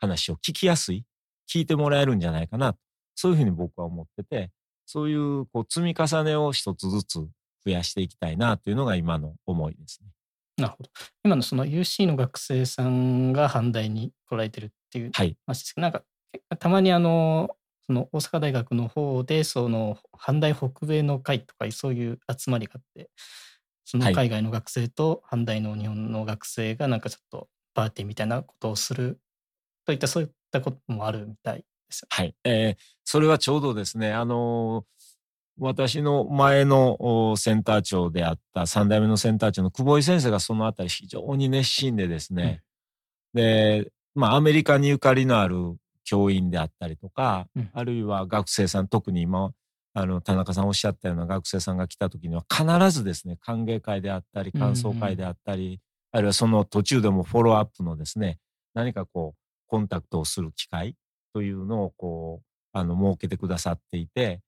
[0.00, 1.04] 話を聞きやすい、
[1.50, 2.76] 聞いてもらえるんじゃないかな。
[3.14, 4.50] そういうふうに僕は思ってて、
[4.86, 7.28] そういうこう積み重ねを一つずつ増
[7.66, 10.08] やしていきたいなというのが今の思いですね。
[10.56, 10.90] なるほど。
[11.24, 15.10] 今のその UC の学生さんが阪大に来られてるっていう
[15.46, 16.02] 話ですけど、はい、なん
[16.48, 17.50] かたまにあの、
[17.86, 23.10] その大阪大学の方でその阪大北米の会とかそういう集まりがあって、
[23.84, 29.18] その海外の学生と阪大の日本の学生がなんかちょっとパーティーみたいなことをする
[29.86, 32.06] といったそういったこともあるみたいです。
[32.08, 32.34] はい。
[32.44, 34.84] えー、それはちょうどですね、あのー、
[35.60, 42.62] 私の前のセンター長であった三代目のセンター長の久保井先生がそのあたり非常に熱心でですね、
[43.34, 49.50] うん、で、まあアメリカにゆかりのある教員であったりとか、うん、あるいは学生さん、特に今
[50.00, 55.78] あの、田中さんおっしゃったような学生さんが来た時には必ずですね、歓迎会であったり、感想会であったり、うんうん、
[56.12, 58.38] あるいはその途中でもフォローアップのですね、
[58.74, 60.96] 何かこう、コンタクトをする機会
[61.32, 64.40] というのをこう、あの、設けてくださっていて、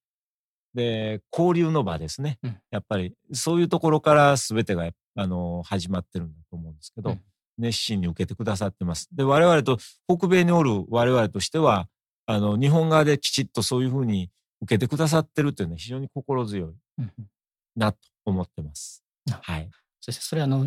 [0.74, 2.38] で、交流の場ですね。
[2.42, 7.20] うん、やっぱり、そういうところから全てが、あの、始まってるんだと思うんですけど、うん、
[7.58, 9.08] 熱心に受けてくださってます。
[9.12, 11.88] で、我々と、北米におる我々としては、
[12.26, 14.30] あの、日本側できちっとそういうふうに
[14.62, 16.74] 受けてくださってるっていうのは非常に心強い
[17.74, 19.02] なと思ってます。
[19.42, 19.68] はい。
[20.00, 20.66] そしてそれはあの、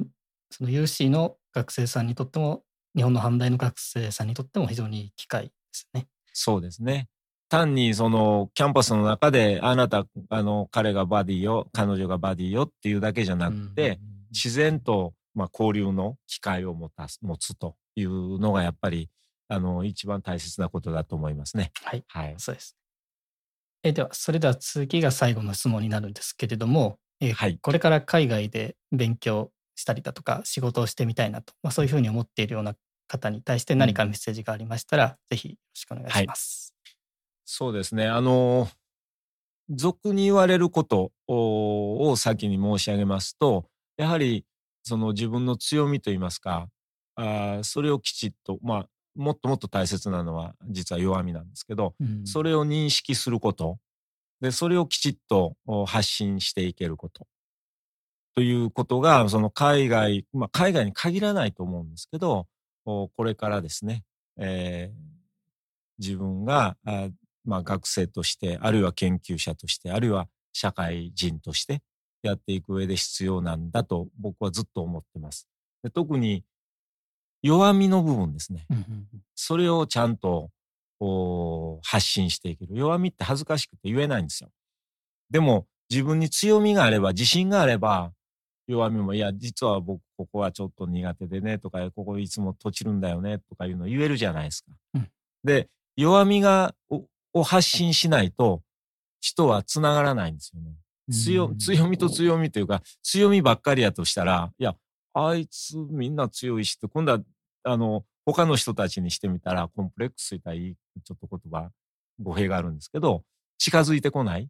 [0.49, 2.63] その UC の学生さんにとっても、
[2.95, 6.07] 日本の阪大の学生さんにとっても非常にいい機会ですね。
[6.33, 7.07] そうですね。
[7.49, 13.99] 単にそのキャンパスの中であなた、あの、彼がバディよ、彼女がバディよっていうだけじゃなくて、
[14.31, 19.09] 自然と、まあ、交流の機会を持たす、持つというのがやっぱり、
[19.49, 21.71] あの、一番大切なことだと思いますね。
[21.83, 22.03] はい。
[22.07, 22.35] はい。
[22.37, 22.75] そうです。
[23.83, 29.51] えでは、それでは次が最後の質問になるんですけれども、えはい、これから海外で勉強
[29.83, 32.73] したりだとか仕事をしてみたいなと、まあ、そういうふうに思っているような
[33.09, 36.73] 方に対して何かメッセージがありましたら、うん、ぜひよろしくお願いします。
[36.85, 36.95] はい、
[37.43, 38.07] そうですね。
[38.07, 38.69] あの、
[39.69, 43.65] 俗に言われることを先に申し上げますと、
[43.97, 44.45] やはり
[44.83, 46.69] その自分の強みといいますか、
[47.15, 53.79] あそれをきちっと、まあ、もっともっと大切なのは実は弱みなんですけど、うんそれを認識すること、
[54.39, 57.27] で、それをきちっとお発信していけること。
[58.35, 62.47] ということが、その海外、まあ海外に限らないと思うんですけど、
[62.85, 64.03] おこれからですね、
[64.37, 65.13] えー
[65.99, 67.09] 自分が、あ
[67.45, 71.81] まあ学生として、あるいは研究者として、あるいは社会人として
[72.23, 75.47] やっていく上で必要なんだと僕はずっと思ってます。
[75.83, 76.43] で特に
[77.43, 78.65] 弱みの部分ですね。
[79.35, 80.49] それをちゃんと
[81.83, 82.75] 発信していける。
[82.75, 84.49] 弱みって恥ずかしくて言えないんですよ。
[85.29, 88.13] でも自分に強みがあれば、自信があれば、
[88.67, 94.71] 弱みも、いや、実は僕ここはちょっと苦手でね、とか、ここいつも閉じるんだよね、とかいうの言えるじゃないですか。
[94.95, 95.09] うん
[95.43, 97.03] で、弱みが、を
[97.33, 98.61] を発信しないと、
[99.19, 100.75] 人は繋がらないんですよね。
[101.11, 104.75] 強うん強みと強みというか、強みばっかりやとしたら、いや、
[105.13, 107.19] あいつみんな強いしって、今度は、
[107.63, 111.69] あの、他の人たちにしてみたら、コンプレックスといったらいい、ちょっと言葉、
[112.21, 113.23] 語弊があるんですけど、
[113.57, 114.47] 近づいてこない。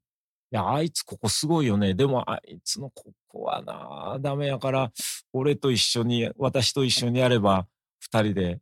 [0.53, 1.95] いや、あいつここすごいよね。
[1.95, 4.91] でも、あいつのここはな、ダメやから、
[5.33, 7.65] 俺と一緒に、私と一緒にやれば、
[7.99, 8.59] 二人で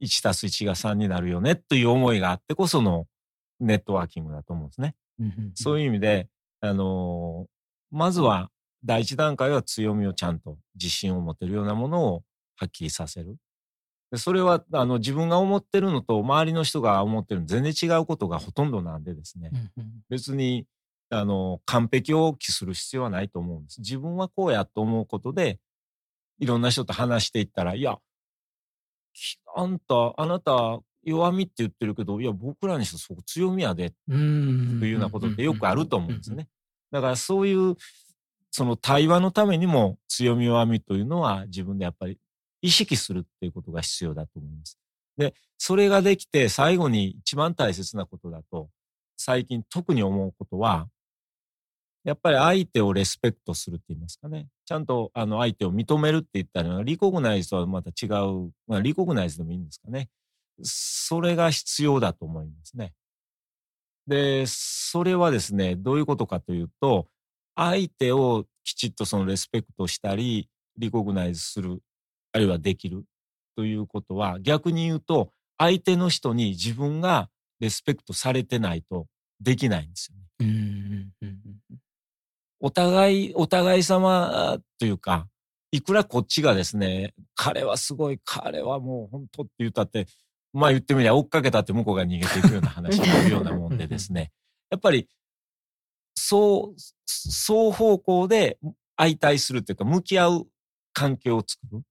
[0.00, 3.06] 1たす1が3になるよね、という思いがあってこその
[3.60, 4.94] ネットワーキングだと思うんですね。
[5.54, 6.28] そういう意味で、
[6.60, 7.54] あのー
[7.90, 8.50] まずは
[8.84, 12.24] 第一段階は強みをちゃんと自信を持てるようなものを
[12.56, 13.36] はっきりさせる。
[14.10, 19.50] でそれはあの自分が思ってるのと周りの人が思ってるの全然違うことがほとんどなんでですね、
[20.08, 20.66] 別に
[21.14, 23.80] あの完璧を期する必要はないと思うんです。
[23.80, 25.58] 自分はこうやと思うことで
[26.38, 27.98] いろんな人と話していったら、いや、
[29.56, 36.48] あんた、あなた弱みって言ってるけど、いや、僕らにしてそこ強みやでというようなことってよくあると思うんですね。
[36.90, 37.76] だからそういう、
[38.50, 42.18] その対話のためにも強み弱みというのは自分でやっぱり
[42.62, 44.78] 意識するっていうことが必要だと思います。
[45.16, 48.68] で、それができて最後に一番大切なことだと、
[49.16, 50.88] 最近特に思うことは、
[52.04, 54.48] やっぱり相手をレスペクトするって言いますかね。
[54.66, 60.08] ちゃんとあの相手を認めるって言ったら、リコグナイズとはまた違う、まあ、リコグナイズでもいいんですかね。
[60.62, 62.92] それが必要だと思いますね。
[64.06, 67.08] で、それはですね、どういうことかというと、
[67.56, 71.80] 相手をきちっとそのレスペクトしたり、リコグナイズする、
[72.32, 73.04] あるいはできる
[73.56, 77.30] ということは、逆に言うと、相手の人に自分が
[77.60, 79.06] レスペクトされてないと
[79.40, 80.46] できないんですよね。
[82.64, 85.28] お互い、お互い様というか、
[85.70, 90.06] いくらこっちがですね、彼はすごい、彼はもう本当って言ったって、
[90.54, 94.32] まあ言ってみりゃ追っかけたって向こうが逃げていくような話になるようなもんでですね、
[94.70, 95.10] やっぱり、
[96.14, 98.58] そう、双方向で
[98.96, 100.46] 相対するというか、向き合う
[100.94, 101.82] 関係を作る。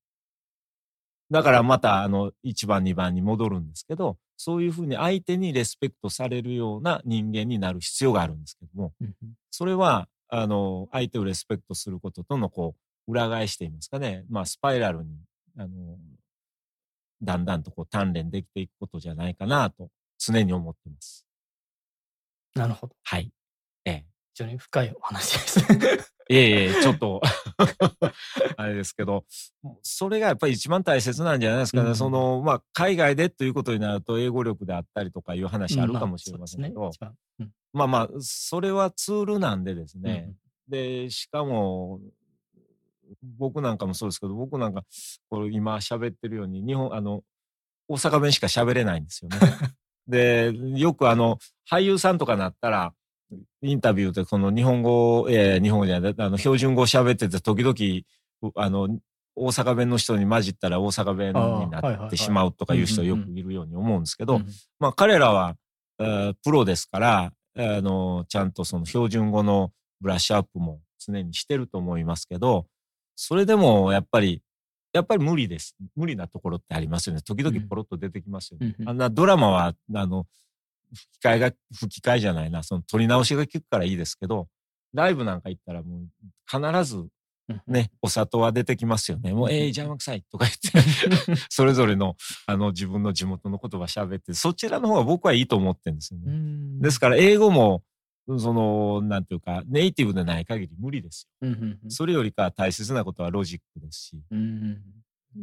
[1.30, 9.14] だからまた、あの、1番、2番に戻るんですけど、そういうふうに相手にレスペクトされるような人間になる必要があるんですけども、うん。
[9.52, 12.76] それは、あの、相手をレスペクトすることとの、こ
[13.08, 14.26] う、裏返していますかね。
[14.30, 15.16] まあ、スパイラルに、
[15.60, 15.96] あの、
[17.22, 21.24] だんだんとこう、鍛錬できていくことじゃないかなと、常に思ってます。
[22.56, 22.96] なるほど。
[23.04, 23.32] はい。
[23.86, 24.06] ええ。
[24.34, 25.60] 非常に深いお話です
[26.30, 27.22] えいえ、ちょっと、
[28.58, 29.26] あれですけど、
[29.84, 31.90] それがやっぱり一番大切なんじゃないですかね。
[31.90, 40.34] うんその、まあ、海外でということになると、英語力であったりとかいう話あるかもしれませんけど、まあね一番まあまあ、それはツールなんでですうんね。
[40.68, 42.00] で、しかも、
[43.38, 44.84] 僕なんかもそうですけど、僕なんか、
[45.30, 47.24] これ今喋ってるように、日本、あの、
[47.88, 49.38] 大阪弁しか喋れないんですよね。
[50.08, 51.38] で、よくあの、
[51.70, 52.94] 俳優さんとかなったら、
[53.62, 58.04] インタビューでこの日本語、えー日本語じゃない、あの、標準語喋ってて、時々、
[58.42, 59.00] うあの、
[59.36, 61.34] 大阪弁の人に混じったら大阪弁に
[61.72, 64.48] なはいってしまうとかいう人よくいるように思うんですけど、うん
[64.80, 65.56] まあ彼らは、
[66.00, 72.66] えープロですから、あの、ちゃんとその標準語のブラッシュアップも常にしてると思いますけど、
[73.16, 74.42] それでもやっぱり、
[74.92, 75.76] やっぱり無理です。
[75.96, 77.22] 無理なところってありますよね。
[77.22, 78.76] 時々ポロッと出てきますよね。
[78.78, 80.26] うんうんあんなドラマは、あの、
[80.94, 84.48] 吹き替えが、吹き替えじゃないな、その撮り直しが効くからいいですけど、
[84.94, 86.08] ライブなんか行ったらもう
[86.48, 87.10] 必ずうん
[87.68, 89.34] ね、お砂糖は出てきますよね。
[89.34, 92.16] もう、ええ邪魔くさいとか言って、 それぞれの、
[92.46, 96.36] あの、自分の地元の言葉喋って、そちらの方が僕はいいと思ってるんですようね。
[96.36, 97.84] んですから、英語も、
[98.38, 101.50] その、なんていうか、ネイティブでない限り無理ですよ。
[101.90, 104.82] それよりか大切なことはロジックですし、うんうん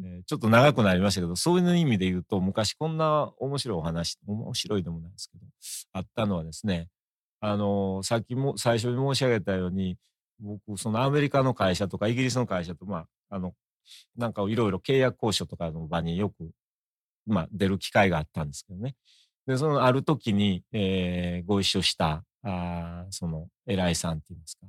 [0.04, 5.44] えーちょっと長くなりましたけど、そういう意味で言うと、昔こんな面白いお話、面白いでもないですけど、
[5.92, 6.88] あったのはですね、
[7.40, 9.96] あの、さっきも最初に申し上げたように、
[10.40, 13.54] 僕、そのアメリカの会社とかイギリスの会社と、まあ、あの、
[14.16, 16.50] なんかいろいろ契約交渉とかの場によく
[17.26, 18.94] まあ、出る機会があったんですけどね。
[19.46, 24.66] で、そのある時に、えー、ご一緒した、あその偉いさんって言いますか、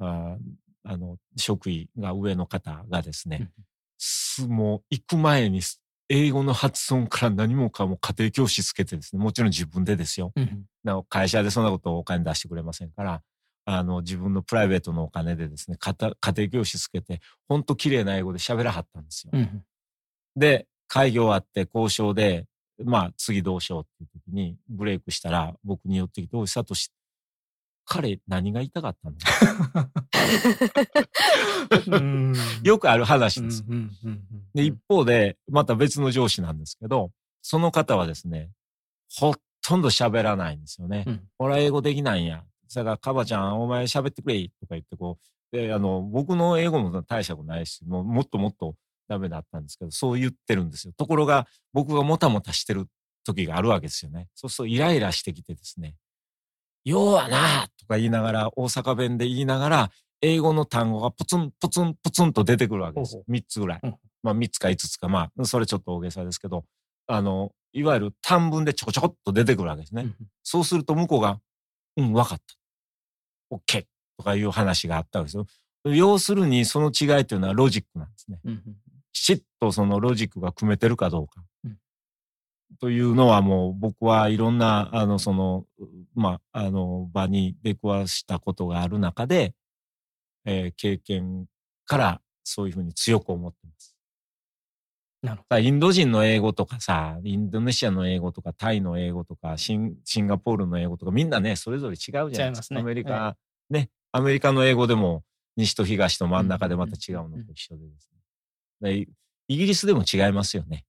[0.00, 0.36] あ
[0.84, 3.50] あの、職位が上の方がですね、
[4.48, 5.60] もう行く前に
[6.08, 10.32] 英語の発音から何もかも家庭教師つけてですね、もちろん自分でですよ。
[10.34, 13.22] うん、会社でそんなことをお金出してくれませんから、
[13.78, 19.30] あの、自分のプライベートのお金でですね、家庭教師つけて、ほんと綺麗な英語で喋らはったんですよ。
[19.34, 19.64] うん、
[20.36, 22.46] で、会議終わって交渉で、
[22.82, 26.90] まあ次どうしようっていう時にブレイクしたら僕に寄ってきて、おい、サトシ、
[27.84, 29.16] 彼何が言いたかったの？
[32.64, 33.64] よくある話です。
[34.54, 37.10] で、一方で、また別の上司なんですけど、
[37.42, 38.50] その方はですね、
[39.18, 41.04] ほとんど喋らないんですよね。
[41.06, 42.44] うん、俺は英語できないんや。
[42.74, 45.18] だから、カバちゃん、お前喋ってくれとか言ってこ
[45.52, 48.74] う、で、あの、僕の英語も大したことないし、もうもっともっと
[49.08, 50.92] ダメだったんですけど、そう言ってるんですよ。
[50.96, 52.86] ところが、僕がもたもたしてる
[53.24, 54.28] 時があるわけですよね。
[54.34, 55.96] そうするとイライラしてきてですね、
[56.84, 59.90] 要はなとか言いながら、大阪弁で言いながら、
[60.22, 63.24] 英語の単語がポツンポツンポツンと出てくるわけですよ。
[63.28, 63.80] 3つぐらい。
[64.22, 66.64] まあ3つか5つか、まあ、それちょっと大げさですけど、
[67.06, 70.08] あの、いわゆる短文でちょこちょこっと出てくるわけですね。
[70.42, 71.40] そうすると向こうが、
[71.96, 72.44] うん、わかった。
[73.50, 73.84] OK
[74.16, 75.46] とかいう話があったわけですよ。
[75.84, 78.38] 要するにその違いというのはロジックなんですね。
[79.12, 81.42] きちっとそのロジックが組めてるかどうか。
[82.78, 85.66] というのはもう僕はいろんな、あの、その、
[86.14, 89.54] まあ、あの、場に出くわしたことがある中で、
[90.44, 91.46] えー、経験
[91.84, 93.79] からそういうふうに強く思ってます。
[95.22, 95.58] なるほど。
[95.58, 102.62] インド人の英語とかさ、インドネシアの英語とか、タイの英語とか、シンシンガポールの英語とか、みんなね、それぞれ違うじゃないですか。
[102.62, 103.36] すね、アメリカ、は
[103.70, 105.22] い、ね、アメリカの英語でも、
[105.56, 108.08] 西と東と真ん中でまた違うのと一緒でです
[108.82, 109.04] ね。
[109.04, 109.08] で
[109.48, 110.84] イギリスでも違いますよね。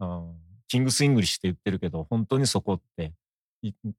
[0.00, 3.12] うんキングス・イングリッシュって言ってるけど、本当にそこって、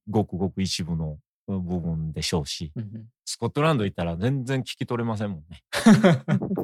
[0.09, 1.17] ごくごく一部の
[1.47, 5.63] 部分でしょうし、うん、スコットランド行ったら全然聞き取れませんもんね。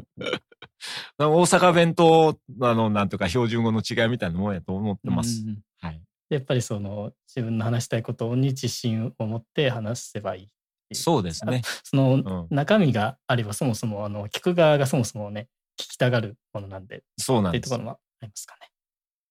[1.29, 5.43] 大阪弁と、あの、なんとか標準語の違いみたいなもんやと思ってます。
[5.45, 6.01] うん、はい。
[6.29, 10.95] やっぱりその、自分の話したいことに自信を持って話せばいい。
[10.95, 11.61] そうですね。
[11.83, 15.47] その、中身があれば、そもそも、あの、聞く側がそもそもね、
[15.79, 17.03] 聞きたがるものなんで。
[17.17, 17.61] そうなんです。
[17.61, 18.69] っていうところもありますかね。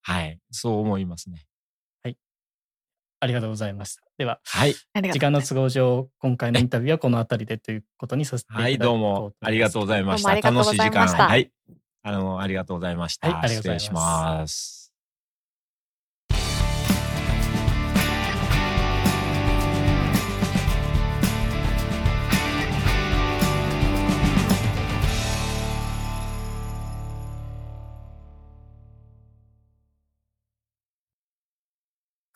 [0.03, 0.39] はい。
[0.51, 1.47] そう思いますね。
[2.03, 2.17] はい。
[3.21, 4.03] ありがとうございました。
[4.19, 4.75] では、はい。
[5.13, 8.89] 時間の都合上、今回のインタビューはこの辺りでということにさせていただきます。
[8.89, 10.35] はい、どうもありがとうございました。
[10.35, 11.07] 楽しい時間。
[11.07, 11.53] はい。
[12.03, 13.29] あの、ありがとうございました。
[13.29, 14.82] はい、ありがとうございます。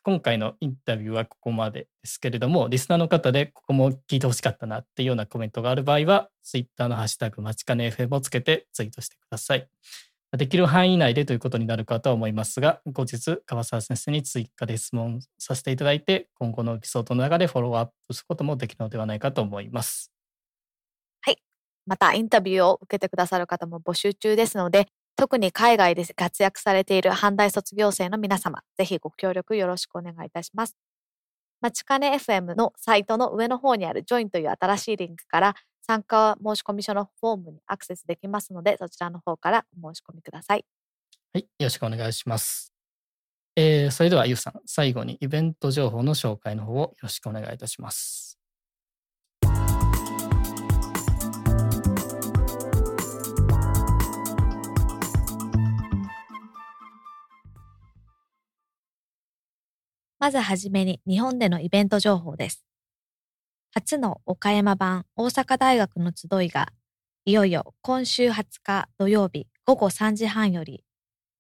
[0.07, 9.69] 今回のインタビューはここまでですけれども、リスナーの方でここも聞いてほしかったなっていうようなコメントがある場合は、Twitter のハッシュタグ、まちかね FM をつけてツイートしてください。
[10.37, 20.13] できる範囲内でということになるかとは思いますが、後日、川沢先生に追加で質問させていただいて、今後のエピソードの中でフォローアップすることもできるのではないかと思います。
[21.23, 21.39] はい。
[21.85, 24.87] また、インタビューを受けてくださる方も募集中ですので、
[25.17, 30.77] 特に海外で活躍されている阪大卒業生の皆様、ぜひご協力よろしくお願いいたします。
[31.61, 40.65] まちかね FM のサイトの上の方にある Join という新しいリンクから参加申し込み書のフォームにアクセスできますので、そちらの方からお申し込みください。
[41.33, 42.73] はい、よろしくお願いします。
[43.57, 48.26] えー、それではゆうさん、最後にイベント情報の紹介の方をよろしくお願いいたします。
[60.19, 62.65] まずはじめに日本でのイベント情報です。
[63.75, 66.69] 初の岡山版大阪大学の集いが、
[67.27, 70.83] いよいよ今週20日土曜日午後3時半より、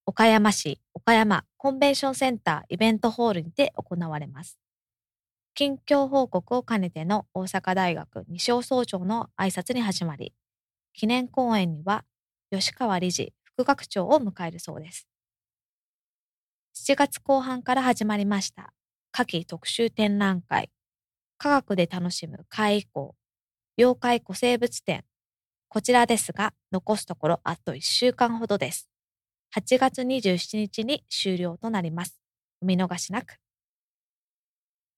[0.05, 4.59] 岡山市岡山コンベンションセンターイベントホールにて行われます。
[5.55, 10.35] 近況報告を兼ねての大阪大学西尾総長の挨拶に始まり、
[10.93, 12.05] 記念講演には
[12.51, 15.09] 吉川理事、副学長を迎えるそうです。
[16.78, 18.74] 7月後半から始まりました。
[19.11, 20.70] 夏季特集展覧会。
[21.39, 23.14] 科学で楽しむ怪異考
[23.78, 25.03] 妖怪古生物展。
[25.69, 28.90] こちらですが残すところあと1週間ほどです。
[29.57, 32.20] 8月27日に終了となります。
[32.61, 33.39] お見逃しなく。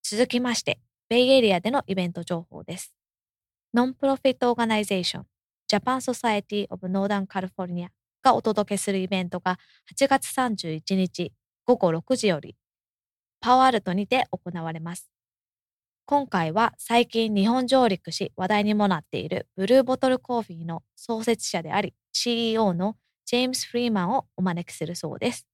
[0.02, 2.92] 続きましてベイエリアでのイベント情報です。
[3.72, 7.90] Nonprofit Organization Japan Society of Northern California
[8.24, 9.60] がお届けするイベントが
[9.96, 11.32] 8月31日
[11.68, 12.56] 午後6時より、
[13.40, 15.10] パロアルトにて行われます。
[16.06, 22.96] 今回は最近日本上陸し話題にもなっているブルーボトルコーヒーの創設者であり CEO の
[23.26, 25.46] ジェームス・フリーマンをお招きするそうです。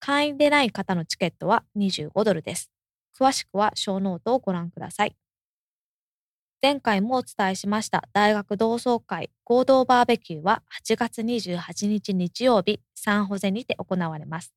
[0.00, 2.72] 会員でない方のチケットは25ドルです。
[3.16, 5.14] 詳しくはショーノートをご覧ください。
[6.60, 14.55] 前回もお伝えしました大学同窓会合同バーベキューは8月28日日曜日サンホゼにて行われます。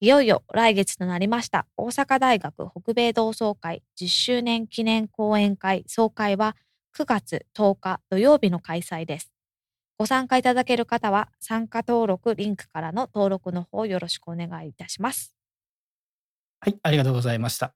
[0.00, 6.54] いよいよ来月となりました大阪大学北米同窓会10周年記念講演会総会は
[6.94, 9.32] 9月10日土曜日の開催です。
[9.98, 15.34] ご参加いただける方は参加登録リンクからの登録の方よろしくお願いいたします。
[16.60, 17.74] はい、ありがとうございました。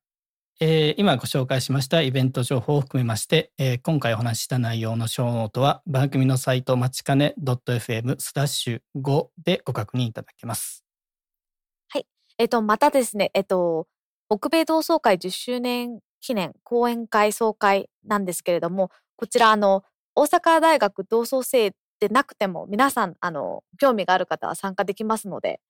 [0.61, 10.85] えー今ご紹介しましたイベント情報を含めまして、えー今回お話しした内容のショーノートは番組のサイトまちかね .fm スラッシュ5でご確認いただけます。
[12.41, 13.87] えっと、またですね、えっと、
[14.31, 19.85] 北米同窓会10周年記念講演会総会なんですけれども、こちら、あの、
[20.15, 25.61] 大阪大学同窓生でなくても、皆さん、あの、興味がある方は参加できますので、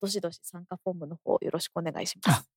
[0.00, 2.48] どしどし参加フォームの方よろしくお願いします。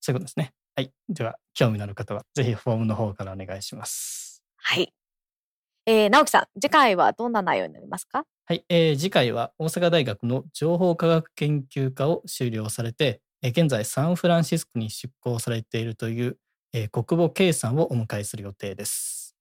[0.00, 0.52] そういうことですね。
[0.74, 0.90] はい。
[1.08, 4.42] では、興味のある方はぜひフォームの方からお願いします。
[4.56, 4.92] はい。
[5.86, 8.24] えー、直樹さん、次回はどんな内容になりますか？
[8.50, 16.36] はい、えー次回は大阪大学の情報科学研究科を修了されて、えー現在サンフランシスコに出向されているという、
[16.72, 19.36] えー国母圭さんをお迎えする予定です。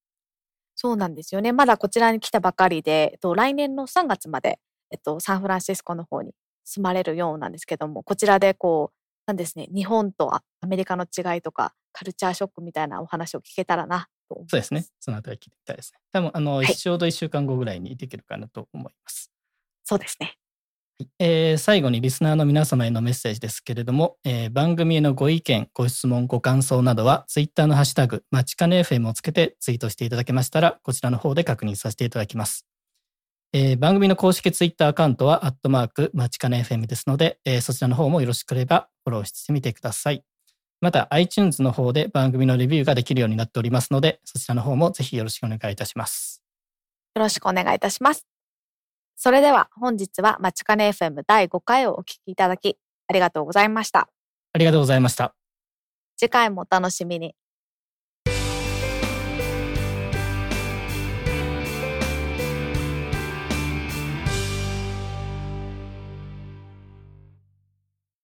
[0.75, 1.51] そうなんですよね。
[1.53, 4.59] まだこちらに来たばかりで、えっと、来年の3月まで、
[4.91, 8.95] えっと、サンフランシスコの方に住まれるようなんですけども、こちらでこう、
[9.25, 14.07] なんですね、日本とアアメリカの違いとか、カルチャーショックみたいなお話を聞けたらな。
[14.47, 14.85] そうですね。
[14.99, 15.99] そのあたり聞いてみたいですね。
[16.11, 19.31] 多分、あの、いちょうど1週間後ぐらいにできるかなと思います。
[19.83, 20.27] そうですね。
[20.27, 20.35] はい
[21.17, 32.65] えー最後にリスナーの皆様へのメッセージですけれども、えー番組へのご意見、ご質問、ご感想などは、ツイッターのハッシュタグ、まちかね FM をつけてツイートしていただけましたら、こちらの方で確認させていただきます。
[33.53, 40.23] えー番組の公式ツイッターアカウントは、アットマーク、まちかね FM ですので、えーそちらの方もよろしければフォローしてみてください。
[40.81, 46.41] また、iTunes の方で番組のレビューができるようになっておりますので、そちらの方もぜひよろしくお願いいたします。
[47.15, 48.25] よろしくお願いいたします。
[49.17, 52.77] それでは本日はまちかね FM 第5回をお聞きいただき
[53.09, 54.07] ありがとうございました。
[54.53, 55.35] ありがとうございました。
[56.15, 57.35] 次回もお楽しみに。